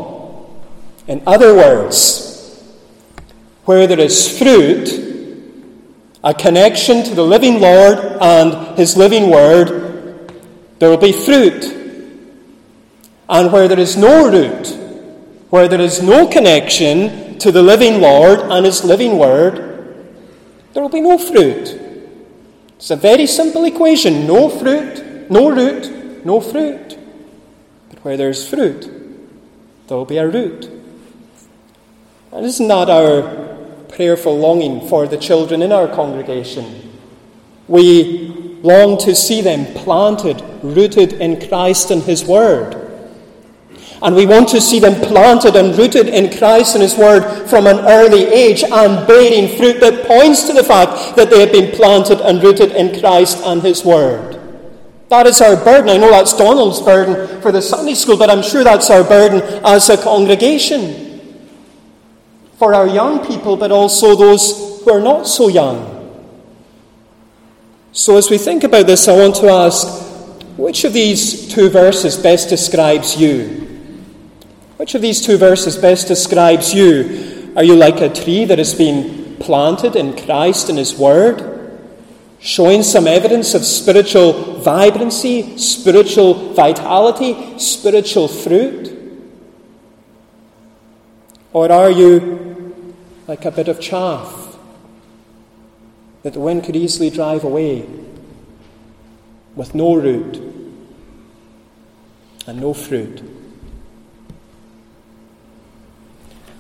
In 1.07 1.23
other 1.25 1.55
words, 1.55 2.30
where 3.71 3.87
there 3.87 4.01
is 4.01 4.37
fruit, 4.37 4.89
a 6.25 6.33
connection 6.33 7.05
to 7.05 7.15
the 7.15 7.23
living 7.23 7.61
Lord 7.61 7.99
and 8.19 8.77
His 8.77 8.97
living 8.97 9.29
Word, 9.29 10.29
there 10.77 10.89
will 10.89 10.97
be 10.97 11.13
fruit. 11.13 11.63
And 13.29 13.49
where 13.49 13.69
there 13.69 13.79
is 13.79 13.95
no 13.95 14.29
root, 14.29 14.67
where 15.51 15.69
there 15.69 15.79
is 15.79 16.03
no 16.03 16.27
connection 16.27 17.39
to 17.39 17.49
the 17.49 17.63
living 17.63 18.01
Lord 18.01 18.41
and 18.41 18.65
His 18.65 18.83
living 18.83 19.17
Word, 19.17 19.55
there 20.73 20.83
will 20.83 20.89
be 20.89 20.99
no 20.99 21.17
fruit. 21.17 21.79
It's 22.75 22.91
a 22.91 22.97
very 22.97 23.25
simple 23.25 23.63
equation 23.63 24.27
no 24.27 24.49
fruit, 24.49 25.31
no 25.31 25.49
root, 25.49 26.25
no 26.25 26.41
fruit. 26.41 26.97
But 27.89 28.03
where 28.03 28.17
there's 28.17 28.45
fruit, 28.45 28.81
there 29.87 29.95
will 29.95 30.03
be 30.03 30.17
a 30.17 30.27
root. 30.27 30.69
And 32.33 32.45
isn't 32.45 32.67
that 32.67 32.89
our 32.89 33.50
prayerful 34.01 34.35
longing 34.35 34.87
for 34.89 35.05
the 35.05 35.15
children 35.15 35.61
in 35.61 35.71
our 35.71 35.87
congregation. 35.87 36.91
We 37.67 38.29
long 38.63 38.97
to 38.97 39.13
see 39.13 39.41
them 39.41 39.63
planted, 39.75 40.41
rooted 40.63 41.13
in 41.13 41.47
Christ 41.47 41.91
and 41.91 42.01
His 42.01 42.25
Word. 42.25 42.73
And 44.01 44.15
we 44.15 44.25
want 44.25 44.49
to 44.49 44.59
see 44.59 44.79
them 44.79 44.95
planted 44.95 45.55
and 45.55 45.77
rooted 45.77 46.07
in 46.07 46.35
Christ 46.35 46.73
and 46.73 46.81
His 46.81 46.97
Word 46.97 47.47
from 47.47 47.67
an 47.67 47.77
early 47.81 48.23
age 48.23 48.63
and 48.63 49.05
bearing 49.05 49.55
fruit 49.55 49.79
that 49.81 50.07
points 50.07 50.47
to 50.47 50.53
the 50.53 50.63
fact 50.63 51.15
that 51.15 51.29
they 51.29 51.41
have 51.41 51.51
been 51.51 51.69
planted 51.75 52.21
and 52.21 52.41
rooted 52.41 52.71
in 52.71 52.99
Christ 52.99 53.37
and 53.45 53.61
His 53.61 53.85
Word. 53.85 54.41
That 55.09 55.27
is 55.27 55.41
our 55.41 55.63
burden. 55.63 55.89
I 55.89 55.97
know 55.97 56.09
that's 56.09 56.35
Donald's 56.35 56.81
burden 56.81 57.39
for 57.39 57.51
the 57.51 57.61
Sunday 57.61 57.93
school, 57.93 58.17
but 58.17 58.31
I'm 58.31 58.41
sure 58.41 58.63
that's 58.63 58.89
our 58.89 59.03
burden 59.03 59.43
as 59.63 59.91
a 59.91 59.97
congregation 60.01 61.10
for 62.61 62.75
our 62.75 62.87
young 62.87 63.25
people, 63.25 63.57
but 63.57 63.71
also 63.71 64.15
those 64.15 64.83
who 64.83 64.91
are 64.91 65.01
not 65.01 65.25
so 65.25 65.47
young. 65.47 65.81
So, 67.91 68.17
as 68.17 68.29
we 68.29 68.37
think 68.37 68.63
about 68.63 68.85
this, 68.85 69.07
I 69.07 69.17
want 69.17 69.33
to 69.37 69.49
ask 69.49 69.87
which 70.57 70.83
of 70.83 70.93
these 70.93 71.51
two 71.51 71.69
verses 71.71 72.17
best 72.17 72.49
describes 72.49 73.19
you? 73.19 73.67
Which 74.77 74.93
of 74.93 75.01
these 75.01 75.25
two 75.25 75.37
verses 75.37 75.75
best 75.75 76.07
describes 76.07 76.71
you? 76.71 77.51
Are 77.55 77.63
you 77.63 77.75
like 77.75 77.99
a 77.99 78.13
tree 78.13 78.45
that 78.45 78.59
has 78.59 78.75
been 78.75 79.37
planted 79.39 79.95
in 79.95 80.15
Christ 80.15 80.69
and 80.69 80.77
His 80.77 80.93
Word, 80.93 81.41
showing 82.39 82.83
some 82.83 83.07
evidence 83.07 83.55
of 83.55 83.65
spiritual 83.65 84.61
vibrancy, 84.61 85.57
spiritual 85.57 86.53
vitality, 86.53 87.57
spiritual 87.57 88.27
fruit? 88.27 88.99
Or 91.53 91.71
are 91.71 91.89
you 91.89 92.50
like 93.31 93.45
a 93.45 93.51
bit 93.51 93.69
of 93.69 93.79
chaff 93.79 94.57
that 96.21 96.33
the 96.33 96.39
wind 96.41 96.65
could 96.65 96.75
easily 96.75 97.09
drive 97.09 97.45
away 97.45 97.87
with 99.55 99.73
no 99.73 99.93
root 99.93 100.35
and 102.45 102.59
no 102.59 102.73
fruit. 102.73 103.23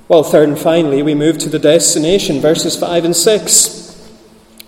Well, 0.07 0.23
third 0.23 0.47
and 0.47 0.57
finally, 0.57 1.03
we 1.03 1.13
move 1.13 1.37
to 1.39 1.49
the 1.49 1.59
destination, 1.59 2.39
verses 2.39 2.79
5 2.79 3.03
and 3.03 3.15
6. 3.17 4.09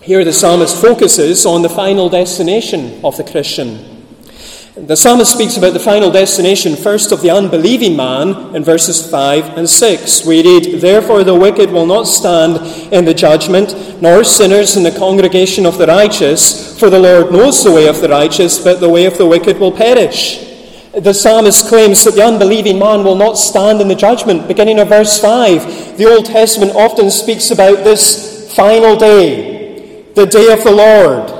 Here 0.02 0.22
the 0.26 0.32
psalmist 0.34 0.78
focuses 0.78 1.46
on 1.46 1.62
the 1.62 1.70
final 1.70 2.10
destination 2.10 3.02
of 3.02 3.16
the 3.16 3.24
Christian. 3.24 3.93
The 4.76 4.96
psalmist 4.96 5.30
speaks 5.30 5.56
about 5.56 5.72
the 5.72 5.78
final 5.78 6.10
destination 6.10 6.74
first 6.74 7.12
of 7.12 7.22
the 7.22 7.30
unbelieving 7.30 7.94
man 7.94 8.56
in 8.56 8.64
verses 8.64 9.08
5 9.08 9.56
and 9.56 9.70
6. 9.70 10.26
We 10.26 10.42
read, 10.42 10.80
Therefore 10.80 11.22
the 11.22 11.36
wicked 11.36 11.70
will 11.70 11.86
not 11.86 12.08
stand 12.08 12.56
in 12.92 13.04
the 13.04 13.14
judgment, 13.14 14.02
nor 14.02 14.24
sinners 14.24 14.76
in 14.76 14.82
the 14.82 14.90
congregation 14.90 15.64
of 15.64 15.78
the 15.78 15.86
righteous, 15.86 16.76
for 16.76 16.90
the 16.90 16.98
Lord 16.98 17.30
knows 17.30 17.62
the 17.62 17.70
way 17.70 17.86
of 17.86 18.00
the 18.00 18.08
righteous, 18.08 18.58
but 18.58 18.80
the 18.80 18.88
way 18.88 19.04
of 19.04 19.16
the 19.16 19.26
wicked 19.26 19.60
will 19.60 19.70
perish. 19.70 20.40
The 20.92 21.14
psalmist 21.14 21.68
claims 21.68 22.02
that 22.02 22.16
the 22.16 22.24
unbelieving 22.24 22.80
man 22.80 23.04
will 23.04 23.14
not 23.14 23.38
stand 23.38 23.80
in 23.80 23.86
the 23.86 23.94
judgment. 23.94 24.48
Beginning 24.48 24.80
of 24.80 24.88
verse 24.88 25.20
5, 25.20 25.96
the 25.98 26.06
Old 26.06 26.26
Testament 26.26 26.72
often 26.74 27.12
speaks 27.12 27.52
about 27.52 27.84
this 27.84 28.52
final 28.56 28.96
day, 28.96 30.02
the 30.16 30.26
day 30.26 30.52
of 30.52 30.64
the 30.64 30.72
Lord. 30.72 31.33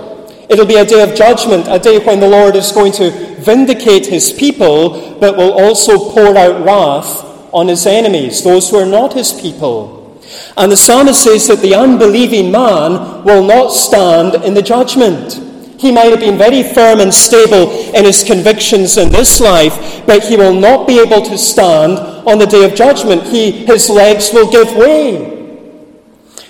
It'll 0.48 0.66
be 0.66 0.76
a 0.76 0.84
day 0.84 1.02
of 1.02 1.16
judgment, 1.16 1.66
a 1.68 1.78
day 1.78 1.98
when 1.98 2.20
the 2.20 2.28
Lord 2.28 2.54
is 2.56 2.72
going 2.72 2.92
to 2.92 3.10
vindicate 3.40 4.06
his 4.06 4.32
people, 4.32 5.18
but 5.18 5.36
will 5.36 5.52
also 5.52 6.10
pour 6.10 6.36
out 6.36 6.64
wrath 6.64 7.24
on 7.52 7.68
his 7.68 7.86
enemies, 7.86 8.42
those 8.42 8.68
who 8.68 8.76
are 8.76 8.86
not 8.86 9.14
his 9.14 9.32
people. 9.32 10.20
And 10.56 10.70
the 10.70 10.76
psalmist 10.76 11.22
says 11.22 11.46
that 11.48 11.60
the 11.60 11.74
unbelieving 11.74 12.50
man 12.50 13.24
will 13.24 13.44
not 13.44 13.68
stand 13.68 14.44
in 14.44 14.54
the 14.54 14.62
judgment. 14.62 15.40
He 15.78 15.92
might 15.92 16.10
have 16.10 16.20
been 16.20 16.38
very 16.38 16.62
firm 16.62 17.00
and 17.00 17.12
stable 17.12 17.70
in 17.94 18.04
his 18.04 18.24
convictions 18.24 18.96
in 18.96 19.10
this 19.10 19.40
life, 19.40 20.04
but 20.06 20.24
he 20.24 20.36
will 20.36 20.54
not 20.54 20.86
be 20.86 20.98
able 20.98 21.22
to 21.22 21.36
stand 21.36 21.98
on 22.26 22.38
the 22.38 22.46
day 22.46 22.64
of 22.64 22.74
judgment. 22.74 23.24
He, 23.24 23.50
his 23.50 23.90
legs 23.90 24.30
will 24.32 24.50
give 24.50 24.74
way. 24.76 25.33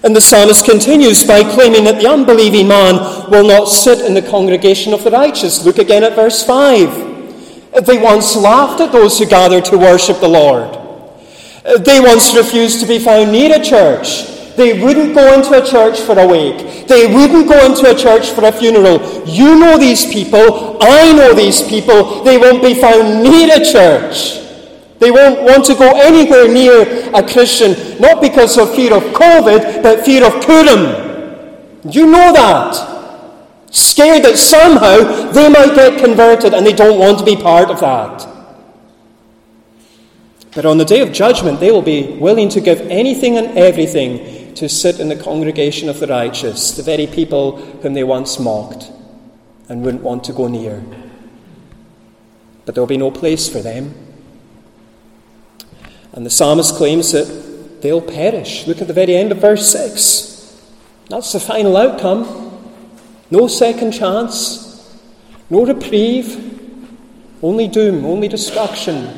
And 0.04 0.14
the 0.14 0.20
psalmist 0.20 0.66
continues 0.66 1.24
by 1.24 1.42
claiming 1.42 1.84
that 1.84 1.98
the 1.98 2.10
unbelieving 2.10 2.68
man 2.68 2.96
will 3.30 3.46
not 3.46 3.68
sit 3.68 4.04
in 4.04 4.12
the 4.12 4.20
congregation 4.20 4.92
of 4.92 5.02
the 5.02 5.10
righteous. 5.10 5.64
Look 5.64 5.78
again 5.78 6.04
at 6.04 6.14
verse 6.14 6.44
5. 6.44 7.86
They 7.86 7.96
once 7.96 8.36
laughed 8.36 8.82
at 8.82 8.92
those 8.92 9.18
who 9.18 9.24
gathered 9.24 9.64
to 9.66 9.78
worship 9.78 10.20
the 10.20 10.28
Lord. 10.28 10.78
They 11.86 12.00
once 12.00 12.36
refused 12.36 12.80
to 12.80 12.86
be 12.86 12.98
found 12.98 13.32
near 13.32 13.58
a 13.58 13.64
church. 13.64 14.26
They 14.56 14.78
wouldn't 14.78 15.14
go 15.14 15.32
into 15.32 15.60
a 15.60 15.66
church 15.66 15.98
for 16.00 16.18
a 16.18 16.26
wake. 16.26 16.86
They 16.86 17.06
wouldn't 17.06 17.48
go 17.48 17.64
into 17.64 17.90
a 17.90 17.98
church 17.98 18.28
for 18.28 18.44
a 18.44 18.52
funeral. 18.52 19.26
You 19.26 19.58
know 19.58 19.78
these 19.78 20.04
people. 20.04 20.76
I 20.82 21.12
know 21.12 21.32
these 21.32 21.62
people. 21.62 22.22
They 22.22 22.36
won't 22.36 22.62
be 22.62 22.74
found 22.74 23.22
near 23.22 23.48
a 23.56 23.64
church. 23.64 24.43
They 25.04 25.10
won't 25.10 25.42
want 25.42 25.66
to 25.66 25.74
go 25.74 26.00
anywhere 26.00 26.48
near 26.48 27.10
a 27.12 27.22
Christian, 27.22 28.00
not 28.00 28.22
because 28.22 28.56
of 28.56 28.74
fear 28.74 28.94
of 28.94 29.02
COVID, 29.12 29.82
but 29.82 30.02
fear 30.02 30.24
of 30.24 30.42
Purim. 30.42 30.80
You 31.92 32.06
know 32.06 32.32
that. 32.32 32.72
Scared 33.70 34.24
that 34.24 34.38
somehow 34.38 35.30
they 35.30 35.50
might 35.50 35.74
get 35.74 36.02
converted 36.02 36.54
and 36.54 36.64
they 36.64 36.72
don't 36.72 36.98
want 36.98 37.18
to 37.18 37.24
be 37.26 37.36
part 37.36 37.68
of 37.68 37.80
that. 37.80 38.26
But 40.54 40.64
on 40.64 40.78
the 40.78 40.86
day 40.86 41.02
of 41.02 41.12
judgment, 41.12 41.60
they 41.60 41.70
will 41.70 41.82
be 41.82 42.16
willing 42.18 42.48
to 42.48 42.62
give 42.62 42.80
anything 42.80 43.36
and 43.36 43.58
everything 43.58 44.54
to 44.54 44.70
sit 44.70 45.00
in 45.00 45.10
the 45.10 45.16
congregation 45.16 45.90
of 45.90 46.00
the 46.00 46.06
righteous, 46.06 46.70
the 46.70 46.82
very 46.82 47.06
people 47.06 47.58
whom 47.82 47.92
they 47.92 48.04
once 48.04 48.38
mocked 48.38 48.90
and 49.68 49.84
wouldn't 49.84 50.02
want 50.02 50.24
to 50.24 50.32
go 50.32 50.48
near. 50.48 50.82
But 52.64 52.74
there 52.74 52.80
will 52.80 52.88
be 52.88 52.96
no 52.96 53.10
place 53.10 53.50
for 53.50 53.58
them. 53.58 54.03
And 56.14 56.24
the 56.24 56.30
psalmist 56.30 56.76
claims 56.76 57.12
that 57.12 57.82
they'll 57.82 58.00
perish. 58.00 58.66
Look 58.66 58.80
at 58.80 58.86
the 58.86 58.94
very 58.94 59.16
end 59.16 59.32
of 59.32 59.38
verse 59.38 59.70
6. 59.70 60.62
That's 61.10 61.32
the 61.32 61.40
final 61.40 61.76
outcome. 61.76 62.52
No 63.30 63.48
second 63.48 63.92
chance, 63.92 64.96
no 65.50 65.66
reprieve, 65.66 66.52
only 67.42 67.68
doom, 67.68 68.06
only 68.06 68.28
destruction. 68.28 69.12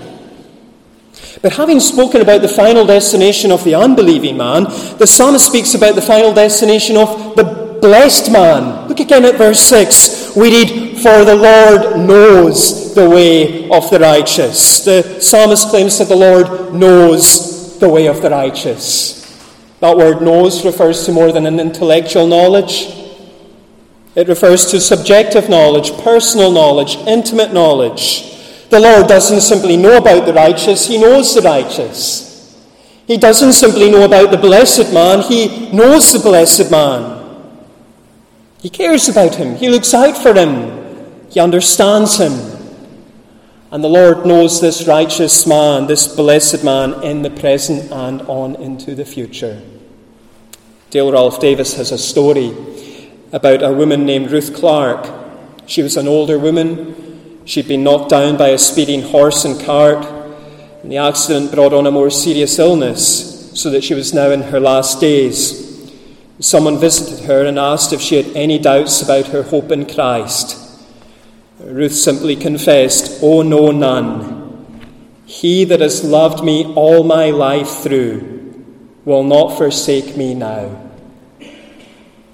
But 1.43 1.53
having 1.53 1.81
spoken 1.81 2.23
about 2.23 2.41
the 2.41 2.49
final 2.49 2.87
destination 2.87 3.53
of 3.53 3.63
the 3.63 3.75
unbelieving 3.75 4.37
man, 4.37 4.65
the 4.99 5.07
psalmist 5.07 5.47
speaks 5.47 5.75
about 5.75 5.95
the 5.95 6.03
final 6.03 6.33
destination 6.33 6.97
of 6.97 7.37
the 7.37 7.79
blessed 7.81 8.33
man. 8.33 8.89
Look 8.89 9.01
again 9.01 9.25
at 9.25 9.37
verse 9.37 9.61
6. 9.61 10.35
We 10.35 10.51
read, 10.51 10.86
For 11.07 11.25
the 11.25 11.37
Lord 11.37 12.01
knows 12.01 12.93
the 12.93 13.09
way 13.09 13.71
of 13.71 13.89
the 13.91 14.01
righteous. 14.01 14.85
The 14.85 15.21
psalmist 15.21 15.69
claims 15.69 16.01
that 16.01 16.09
the 16.09 16.17
Lord 16.17 16.75
knows 16.75 17.79
the 17.79 17.89
way 17.89 18.09
of 18.09 18.23
the 18.23 18.31
righteous. 18.31 19.23
That 19.79 19.97
word 19.97 20.21
knows 20.21 20.65
refers 20.65 21.07
to 21.07 21.13
more 21.13 21.31
than 21.31 21.47
an 21.47 21.61
intellectual 21.61 22.27
knowledge. 22.27 22.89
It 24.17 24.27
refers 24.27 24.67
to 24.73 24.81
subjective 24.81 25.49
knowledge, 25.49 25.93
personal 26.03 26.51
knowledge, 26.51 26.97
intimate 27.07 27.53
knowledge. 27.53 28.69
The 28.71 28.81
Lord 28.81 29.07
doesn't 29.07 29.43
simply 29.43 29.77
know 29.77 29.99
about 29.99 30.27
the 30.27 30.35
righteous, 30.35 30.89
He 30.89 30.99
knows 30.99 31.37
the 31.37 31.43
righteous. 31.43 32.59
He 33.07 33.17
doesn't 33.17 33.53
simply 33.53 33.93
know 33.93 34.05
about 34.05 34.33
the 34.33 34.39
blessed 34.39 34.93
man, 34.93 35.23
He 35.23 35.71
knows 35.71 36.13
the 36.13 36.19
blessed 36.19 36.69
man. 36.69 37.55
He 38.61 38.71
cares 38.71 39.09
about 39.09 39.37
him, 39.37 39.55
He 39.55 39.69
looks 39.69 39.95
out 39.95 40.21
for 40.21 40.35
him, 40.35 40.86
He 41.37 41.41
understands 41.41 42.17
him. 42.17 42.33
And 43.71 43.85
the 43.85 43.89
Lord 43.89 44.25
knows 44.25 44.59
this 44.59 44.87
righteous 44.87 45.47
man, 45.47 45.87
this 45.87 46.09
blessed 46.09 46.65
man, 46.65 47.03
in 47.03 47.21
the 47.21 47.29
present 47.29 47.93
and 47.93 48.23
on 48.23 48.55
into 48.55 48.95
the 48.95 49.05
future. 49.05 49.61
Dale 50.89 51.13
Ralph 51.13 51.39
Davis 51.39 51.77
has 51.77 51.93
a 51.93 51.99
story 51.99 52.57
about 53.33 53.63
a 53.63 53.71
woman 53.71 54.07
named 54.07 54.31
Ruth 54.31 54.55
Clark. 54.57 55.13
She 55.67 55.83
was 55.83 55.99
an 55.99 56.09
older 56.09 56.39
woman. 56.39 57.43
She'd 57.45 57.69
been 57.69 57.85
knocked 57.85 58.09
down 58.09 58.39
by 58.39 58.49
a 58.49 58.59
speeding 58.59 59.03
horse 59.03 59.45
and 59.45 59.61
cart. 59.61 60.07
and 60.83 60.91
the 60.91 60.97
accident 60.97 61.53
brought 61.53 61.75
on 61.75 61.87
a 61.87 61.91
more 61.91 62.09
serious 62.09 62.59
illness, 62.59 63.53
so 63.53 63.69
that 63.69 63.85
she 63.85 63.93
was 63.93 64.15
now 64.15 64.31
in 64.31 64.41
her 64.41 64.59
last 64.59 65.03
days. 65.03 65.93
Someone 66.41 66.81
visited 66.81 67.27
her 67.27 67.45
and 67.45 67.59
asked 67.59 67.93
if 67.93 68.01
she 68.01 68.17
had 68.17 68.35
any 68.35 68.59
doubts 68.59 69.03
about 69.03 69.27
her 69.27 69.43
hope 69.43 69.71
in 69.71 69.85
Christ. 69.85 70.63
Ruth 71.59 71.95
simply 71.95 72.37
confessed, 72.37 73.21
Oh, 73.23 73.43
no, 73.43 73.71
none. 73.71 74.37
He 75.25 75.65
that 75.65 75.81
has 75.81 76.05
loved 76.05 76.45
me 76.45 76.65
all 76.75 77.03
my 77.03 77.31
life 77.31 77.83
through 77.83 78.37
will 79.05 79.25
not 79.25 79.57
forsake 79.57 80.17
me 80.17 80.35
now. 80.35 80.83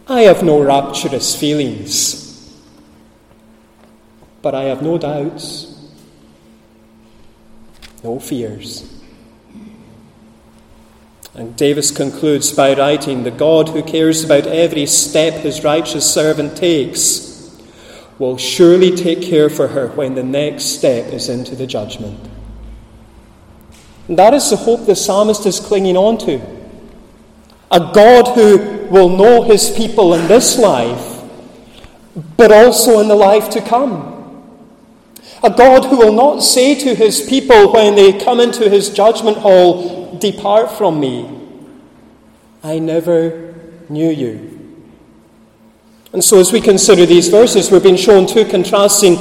I 0.09 0.23
have 0.23 0.43
no 0.43 0.61
rapturous 0.61 1.37
feelings, 1.39 2.59
but 4.43 4.55
I 4.55 4.65
have 4.65 4.83
no 4.83 4.99
doubts, 4.99 5.75
no 8.03 8.19
fears. 8.19 8.89
And 11.35 11.57
Davis 11.57 11.91
concludes 11.91 12.53
by 12.53 12.75
writing 12.75 13.23
The 13.23 13.31
God 13.31 13.71
who 13.71 13.83
cares 13.83 14.23
about 14.23 14.47
every 14.47 14.85
step 14.87 15.35
his 15.35 15.65
righteous 15.65 16.13
servant 16.13 16.57
takes 16.57 17.32
will 18.23 18.39
surely 18.39 18.93
take 18.93 19.21
care 19.21 19.51
for 19.51 19.67
her 19.67 19.89
when 19.89 20.15
the 20.15 20.23
next 20.23 20.67
step 20.67 21.13
is 21.13 21.29
into 21.29 21.57
the 21.57 21.67
judgment. 21.67 22.17
And 24.07 24.17
that 24.17 24.33
is 24.33 24.49
the 24.49 24.55
hope 24.55 24.87
the 24.87 24.95
psalmist 24.95 25.45
is 25.45 25.59
clinging 25.59 25.97
on 25.97 26.19
to. 26.19 26.41
A 27.73 27.81
God 27.93 28.37
who 28.37 28.87
will 28.87 29.09
know 29.09 29.43
his 29.43 29.71
people 29.71 30.15
in 30.15 30.29
this 30.29 30.57
life, 30.57 31.21
but 32.37 32.53
also 32.53 33.01
in 33.01 33.09
the 33.09 33.17
life 33.17 33.51
to 33.51 33.61
come. 33.61 33.91
A 35.43 35.51
God 35.51 35.87
who 35.87 35.97
will 35.97 36.13
not 36.13 36.45
say 36.45 36.77
to 36.77 36.95
his 36.95 37.23
people 37.23 37.73
when 37.73 37.97
they 37.97 38.21
come 38.21 38.39
into 38.39 38.71
his 38.71 38.91
judgment 38.91 39.39
hall, 39.39 40.17
Depart 40.21 40.71
from 40.71 41.01
me. 41.01 41.29
I 42.63 42.79
never 42.79 43.53
knew 43.89 44.11
you. 44.11 44.52
And 46.13 46.23
so, 46.23 46.39
as 46.39 46.53
we 46.53 46.61
consider 46.61 47.07
these 47.07 47.29
verses, 47.29 47.71
we're 47.71 47.81
being 47.81 47.97
shown 47.97 48.27
two 48.27 48.45
contrasting 48.45 49.17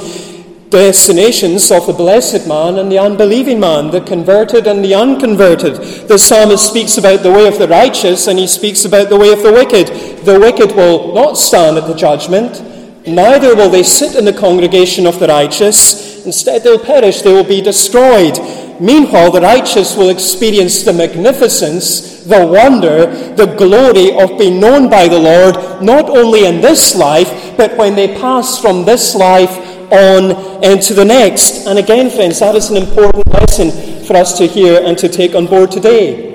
destinations 0.68 1.70
of 1.70 1.86
the 1.86 1.92
blessed 1.92 2.46
man 2.46 2.78
and 2.78 2.92
the 2.92 2.98
unbelieving 2.98 3.60
man, 3.60 3.90
the 3.90 4.00
converted 4.00 4.66
and 4.66 4.84
the 4.84 4.94
unconverted. 4.94 5.76
The 6.08 6.18
psalmist 6.18 6.66
speaks 6.66 6.98
about 6.98 7.22
the 7.22 7.30
way 7.30 7.46
of 7.46 7.58
the 7.58 7.68
righteous 7.68 8.26
and 8.26 8.38
he 8.38 8.46
speaks 8.46 8.84
about 8.84 9.08
the 9.08 9.16
way 9.16 9.32
of 9.32 9.42
the 9.42 9.52
wicked. 9.52 9.88
The 10.24 10.38
wicked 10.38 10.74
will 10.74 11.14
not 11.14 11.38
stand 11.38 11.78
at 11.78 11.86
the 11.86 11.94
judgment, 11.94 12.60
neither 13.06 13.54
will 13.54 13.70
they 13.70 13.82
sit 13.82 14.16
in 14.16 14.24
the 14.24 14.32
congregation 14.32 15.06
of 15.06 15.18
the 15.18 15.28
righteous. 15.28 16.24
Instead, 16.26 16.62
they'll 16.62 16.78
perish, 16.78 17.22
they 17.22 17.32
will 17.32 17.44
be 17.44 17.60
destroyed. 17.60 18.38
Meanwhile, 18.80 19.32
the 19.32 19.40
righteous 19.40 19.96
will 19.96 20.10
experience 20.10 20.82
the 20.82 20.92
magnificence, 20.92 22.24
the 22.24 22.46
wonder, 22.46 23.06
the 23.34 23.46
glory 23.46 24.16
of 24.18 24.38
being 24.38 24.60
known 24.60 24.88
by 24.88 25.08
the 25.08 25.18
Lord, 25.18 25.82
not 25.82 26.10
only 26.10 26.46
in 26.46 26.60
this 26.60 26.94
life, 26.94 27.56
but 27.56 27.76
when 27.76 27.94
they 27.94 28.18
pass 28.18 28.58
from 28.58 28.84
this 28.84 29.14
life 29.14 29.56
on 29.92 30.64
into 30.64 30.94
the 30.94 31.04
next. 31.04 31.66
And 31.66 31.78
again, 31.78 32.10
friends, 32.10 32.40
that 32.40 32.54
is 32.54 32.70
an 32.70 32.76
important 32.76 33.26
lesson 33.28 33.70
for 34.04 34.16
us 34.16 34.38
to 34.38 34.46
hear 34.46 34.82
and 34.82 34.96
to 34.98 35.08
take 35.08 35.34
on 35.34 35.46
board 35.46 35.70
today. 35.70 36.32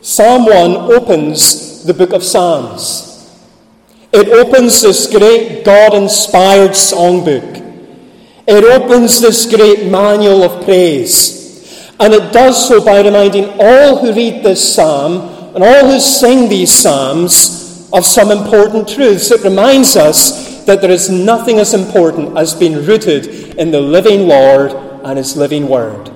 Psalm 0.00 0.46
1 0.46 0.92
opens 0.92 1.84
the 1.84 1.94
book 1.94 2.12
of 2.12 2.22
Psalms. 2.22 3.10
It 4.12 4.28
opens 4.28 4.82
this 4.82 5.08
great 5.08 5.64
God 5.64 5.92
inspired 5.94 6.70
songbook. 6.70 7.62
It 8.46 8.62
opens 8.62 9.20
this 9.20 9.46
great 9.46 9.90
manual 9.90 10.44
of 10.44 10.64
praise. 10.64 11.43
And 12.00 12.12
it 12.12 12.32
does 12.32 12.68
so 12.68 12.84
by 12.84 13.02
reminding 13.02 13.56
all 13.60 13.98
who 13.98 14.12
read 14.12 14.42
this 14.42 14.74
psalm 14.74 15.54
and 15.54 15.62
all 15.62 15.90
who 15.90 16.00
sing 16.00 16.48
these 16.48 16.72
psalms 16.72 17.88
of 17.92 18.04
some 18.04 18.30
important 18.30 18.88
truths. 18.88 19.30
It 19.30 19.44
reminds 19.44 19.96
us 19.96 20.64
that 20.64 20.80
there 20.80 20.90
is 20.90 21.08
nothing 21.08 21.58
as 21.58 21.74
important 21.74 22.36
as 22.36 22.54
being 22.54 22.84
rooted 22.84 23.56
in 23.56 23.70
the 23.70 23.80
living 23.80 24.26
Lord 24.26 24.72
and 25.04 25.18
His 25.18 25.36
living 25.36 25.68
Word. 25.68 26.10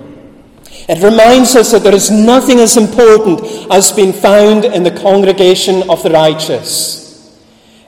It 0.88 1.02
reminds 1.02 1.54
us 1.54 1.72
that 1.72 1.82
there 1.82 1.94
is 1.94 2.10
nothing 2.10 2.58
as 2.60 2.76
important 2.76 3.40
as 3.70 3.92
being 3.92 4.12
found 4.12 4.64
in 4.64 4.82
the 4.82 4.90
congregation 4.90 5.88
of 5.90 6.02
the 6.02 6.10
righteous. 6.10 7.38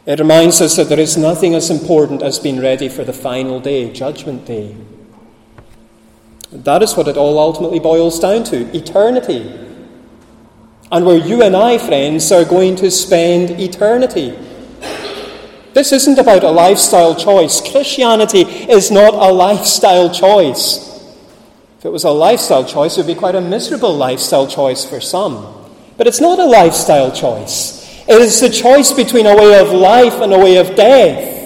It 0.06 0.18
reminds 0.18 0.60
us 0.60 0.76
that 0.76 0.88
there 0.88 1.00
is 1.00 1.16
nothing 1.16 1.54
as 1.54 1.70
important 1.70 2.22
as 2.22 2.38
being 2.38 2.60
ready 2.60 2.88
for 2.88 3.04
the 3.04 3.12
final 3.12 3.58
day, 3.58 3.92
Judgment 3.92 4.44
Day. 4.44 4.76
That 6.52 6.82
is 6.82 6.96
what 6.96 7.06
it 7.06 7.16
all 7.16 7.38
ultimately 7.38 7.78
boils 7.78 8.18
down 8.18 8.44
to 8.44 8.76
eternity. 8.76 9.56
And 10.90 11.06
where 11.06 11.16
you 11.16 11.42
and 11.42 11.54
I, 11.54 11.78
friends, 11.78 12.32
are 12.32 12.44
going 12.44 12.74
to 12.76 12.90
spend 12.90 13.50
eternity. 13.60 14.36
This 15.72 15.92
isn't 15.92 16.18
about 16.18 16.42
a 16.42 16.50
lifestyle 16.50 17.14
choice. 17.14 17.60
Christianity 17.60 18.40
is 18.40 18.90
not 18.90 19.14
a 19.14 19.32
lifestyle 19.32 20.12
choice. 20.12 20.88
If 21.78 21.84
it 21.84 21.90
was 21.90 22.02
a 22.02 22.10
lifestyle 22.10 22.64
choice, 22.64 22.98
it 22.98 23.06
would 23.06 23.14
be 23.14 23.18
quite 23.18 23.36
a 23.36 23.40
miserable 23.40 23.96
lifestyle 23.96 24.48
choice 24.48 24.84
for 24.84 25.00
some. 25.00 25.46
But 25.96 26.08
it's 26.08 26.20
not 26.20 26.40
a 26.40 26.44
lifestyle 26.44 27.12
choice. 27.12 27.80
It 28.08 28.20
is 28.20 28.40
the 28.40 28.50
choice 28.50 28.92
between 28.92 29.26
a 29.26 29.36
way 29.36 29.60
of 29.60 29.68
life 29.68 30.14
and 30.14 30.32
a 30.32 30.38
way 30.38 30.56
of 30.56 30.74
death. 30.74 31.39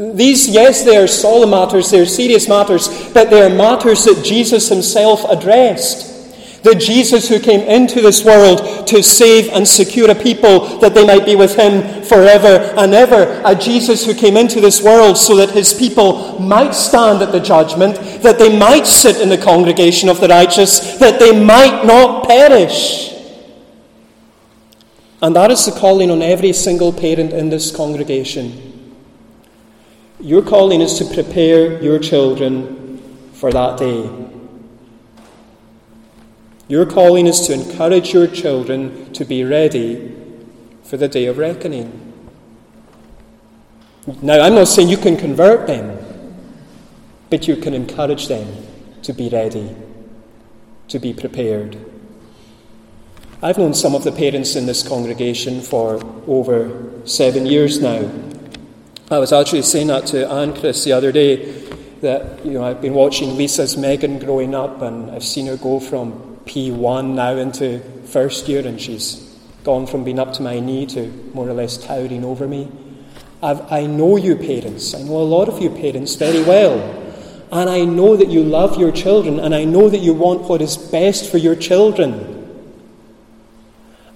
These, 0.00 0.48
yes, 0.48 0.82
they 0.82 0.96
are 0.96 1.06
solemn 1.06 1.50
matters, 1.50 1.90
they 1.90 2.00
are 2.00 2.06
serious 2.06 2.48
matters, 2.48 2.88
but 3.12 3.28
they 3.28 3.42
are 3.42 3.54
matters 3.54 4.04
that 4.04 4.24
Jesus 4.24 4.70
himself 4.70 5.26
addressed. 5.28 6.62
The 6.62 6.74
Jesus 6.74 7.28
who 7.28 7.38
came 7.38 7.60
into 7.60 8.00
this 8.00 8.24
world 8.24 8.86
to 8.86 9.02
save 9.02 9.52
and 9.52 9.68
secure 9.68 10.10
a 10.10 10.14
people 10.14 10.78
that 10.78 10.94
they 10.94 11.06
might 11.06 11.26
be 11.26 11.36
with 11.36 11.54
him 11.54 12.02
forever 12.02 12.72
and 12.78 12.94
ever. 12.94 13.42
A 13.44 13.54
Jesus 13.54 14.06
who 14.06 14.14
came 14.14 14.38
into 14.38 14.58
this 14.58 14.82
world 14.82 15.18
so 15.18 15.36
that 15.36 15.50
his 15.50 15.74
people 15.74 16.38
might 16.38 16.74
stand 16.74 17.20
at 17.20 17.30
the 17.30 17.40
judgment, 17.40 17.96
that 18.22 18.38
they 18.38 18.58
might 18.58 18.86
sit 18.86 19.20
in 19.20 19.28
the 19.28 19.36
congregation 19.36 20.08
of 20.08 20.18
the 20.18 20.28
righteous, 20.28 20.96
that 20.98 21.18
they 21.18 21.38
might 21.38 21.84
not 21.84 22.26
perish. 22.26 23.12
And 25.20 25.36
that 25.36 25.50
is 25.50 25.66
the 25.66 25.72
calling 25.72 26.10
on 26.10 26.22
every 26.22 26.54
single 26.54 26.90
parent 26.90 27.34
in 27.34 27.50
this 27.50 27.74
congregation. 27.74 28.69
Your 30.20 30.42
calling 30.42 30.82
is 30.82 30.98
to 30.98 31.04
prepare 31.06 31.82
your 31.82 31.98
children 31.98 32.98
for 33.32 33.50
that 33.50 33.78
day. 33.78 34.10
Your 36.68 36.84
calling 36.84 37.26
is 37.26 37.40
to 37.46 37.54
encourage 37.54 38.12
your 38.12 38.26
children 38.26 39.12
to 39.14 39.24
be 39.24 39.44
ready 39.44 40.14
for 40.84 40.98
the 40.98 41.08
day 41.08 41.24
of 41.24 41.38
reckoning. 41.38 42.12
Now, 44.20 44.40
I'm 44.40 44.54
not 44.54 44.68
saying 44.68 44.88
you 44.88 44.98
can 44.98 45.16
convert 45.16 45.66
them, 45.66 45.98
but 47.30 47.48
you 47.48 47.56
can 47.56 47.72
encourage 47.72 48.28
them 48.28 48.46
to 49.02 49.12
be 49.12 49.30
ready, 49.30 49.74
to 50.88 50.98
be 50.98 51.14
prepared. 51.14 51.78
I've 53.42 53.56
known 53.56 53.72
some 53.72 53.94
of 53.94 54.04
the 54.04 54.12
parents 54.12 54.54
in 54.54 54.66
this 54.66 54.86
congregation 54.86 55.62
for 55.62 55.98
over 56.26 56.92
seven 57.06 57.46
years 57.46 57.80
now. 57.80 58.10
I 59.12 59.18
was 59.18 59.32
actually 59.32 59.62
saying 59.62 59.88
that 59.88 60.06
to 60.08 60.30
Anne 60.30 60.54
Chris 60.54 60.84
the 60.84 60.92
other 60.92 61.10
day 61.10 61.44
that 62.00 62.46
you 62.46 62.52
know 62.52 62.62
I've 62.62 62.80
been 62.80 62.94
watching 62.94 63.36
Lisa's 63.36 63.76
Megan 63.76 64.20
growing 64.20 64.54
up, 64.54 64.82
and 64.82 65.10
I've 65.10 65.24
seen 65.24 65.48
her 65.48 65.56
go 65.56 65.80
from 65.80 66.38
P1 66.44 67.14
now 67.14 67.34
into 67.34 67.80
first 68.04 68.46
year, 68.46 68.64
and 68.64 68.80
she's 68.80 69.36
gone 69.64 69.88
from 69.88 70.04
being 70.04 70.20
up 70.20 70.32
to 70.34 70.42
my 70.42 70.60
knee 70.60 70.86
to 70.86 71.08
more 71.34 71.48
or 71.48 71.52
less 71.54 71.76
towering 71.76 72.24
over 72.24 72.46
me. 72.46 72.70
I've, 73.42 73.72
I 73.72 73.86
know 73.86 74.16
you 74.16 74.36
parents. 74.36 74.94
I 74.94 75.02
know 75.02 75.16
a 75.16 75.26
lot 75.26 75.48
of 75.48 75.60
you 75.60 75.70
parents 75.70 76.14
very 76.14 76.44
well. 76.44 76.78
And 77.50 77.68
I 77.68 77.84
know 77.84 78.16
that 78.16 78.28
you 78.28 78.44
love 78.44 78.78
your 78.78 78.92
children, 78.92 79.40
and 79.40 79.56
I 79.56 79.64
know 79.64 79.88
that 79.88 79.98
you 79.98 80.14
want 80.14 80.42
what 80.42 80.62
is 80.62 80.76
best 80.76 81.28
for 81.28 81.38
your 81.38 81.56
children. 81.56 82.29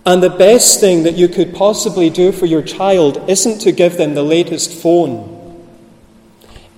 And 0.06 0.22
the 0.22 0.30
best 0.30 0.80
thing 0.80 1.04
that 1.04 1.14
you 1.14 1.28
could 1.28 1.54
possibly 1.54 2.10
do 2.10 2.30
for 2.30 2.44
your 2.44 2.62
child 2.62 3.28
isn't 3.28 3.60
to 3.60 3.72
give 3.72 3.96
them 3.96 4.14
the 4.14 4.22
latest 4.22 4.70
phone. 4.70 5.30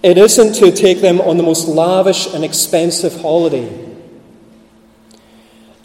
It 0.03 0.17
isn't 0.17 0.55
to 0.55 0.71
take 0.71 1.01
them 1.01 1.21
on 1.21 1.37
the 1.37 1.43
most 1.43 1.67
lavish 1.67 2.33
and 2.33 2.45
expensive 2.45 3.21
holiday. 3.21 3.85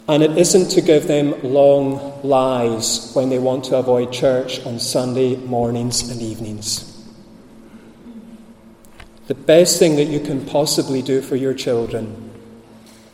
And 0.06 0.22
it 0.22 0.38
isn't 0.38 0.68
to 0.70 0.80
give 0.80 1.08
them 1.08 1.34
long 1.42 2.20
lies 2.22 3.10
when 3.14 3.28
they 3.28 3.38
want 3.38 3.64
to 3.64 3.76
avoid 3.76 4.12
church 4.12 4.64
on 4.64 4.78
Sunday 4.78 5.36
mornings 5.36 6.08
and 6.10 6.22
evenings. 6.22 6.88
The 9.26 9.34
best 9.34 9.80
thing 9.80 9.96
that 9.96 10.04
you 10.04 10.20
can 10.20 10.44
possibly 10.44 11.02
do 11.02 11.22
for 11.22 11.34
your 11.34 11.54
children 11.54 12.30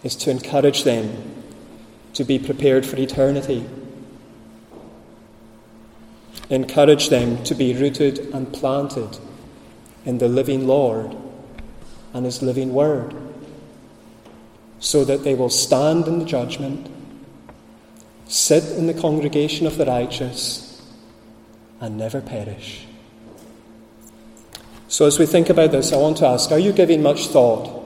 is 0.03 0.17
to 0.17 0.31
encourage 0.31 0.85
them 0.85 1.45
to 2.15 2.25
be 2.25 2.39
prepared 2.39 2.85
for 2.85 2.97
eternity 2.97 3.67
Encourage 6.51 7.09
them 7.09 7.43
to 7.45 7.55
be 7.55 7.75
rooted 7.75 8.19
and 8.35 8.53
planted 8.53 9.19
in 10.05 10.19
the 10.19 10.29
living 10.29 10.67
Lord 10.67 11.17
and 12.15 12.25
His 12.25 12.43
living 12.43 12.73
Word. 12.73 13.15
so 14.81 15.05
that 15.05 15.25
they 15.25 15.35
will 15.35 15.51
stand 15.51 16.07
in 16.07 16.21
the 16.21 16.25
judgment, 16.25 16.89
sit 18.27 18.65
in 18.77 18.87
the 18.87 18.95
congregation 18.95 19.67
of 19.67 19.77
the 19.77 19.87
righteous, 19.87 20.83
and 21.81 21.97
never 21.99 22.21
perish. 22.21 22.87
So, 24.89 25.07
as 25.07 25.19
we 25.19 25.27
think 25.27 25.51
about 25.51 25.73
this, 25.73 25.93
I 25.93 25.97
want 25.97 26.17
to 26.19 26.27
ask 26.27 26.51
are 26.51 26.59
you 26.59 26.73
giving 26.73 27.03
much 27.03 27.29
thought 27.29 27.85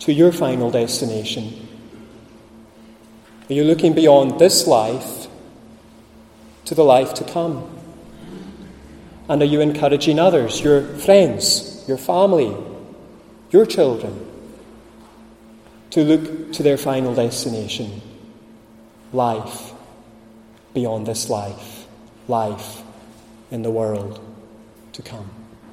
to 0.00 0.12
your 0.12 0.32
final 0.32 0.70
destination? 0.70 1.68
Are 3.48 3.52
you 3.52 3.64
looking 3.64 3.94
beyond 3.94 4.38
this 4.38 4.66
life 4.66 5.26
to 6.66 6.74
the 6.74 6.84
life 6.84 7.14
to 7.14 7.24
come? 7.24 7.79
And 9.30 9.40
are 9.42 9.46
you 9.46 9.60
encouraging 9.60 10.18
others, 10.18 10.60
your 10.60 10.82
friends, 10.82 11.84
your 11.86 11.98
family, 11.98 12.52
your 13.52 13.64
children, 13.64 14.26
to 15.90 16.02
look 16.02 16.52
to 16.54 16.64
their 16.64 16.76
final 16.76 17.14
destination 17.14 18.02
life 19.12 19.72
beyond 20.74 21.06
this 21.06 21.30
life, 21.30 21.86
life 22.26 22.82
in 23.52 23.62
the 23.62 23.70
world 23.70 24.18
to 24.94 25.02
come? 25.02 25.39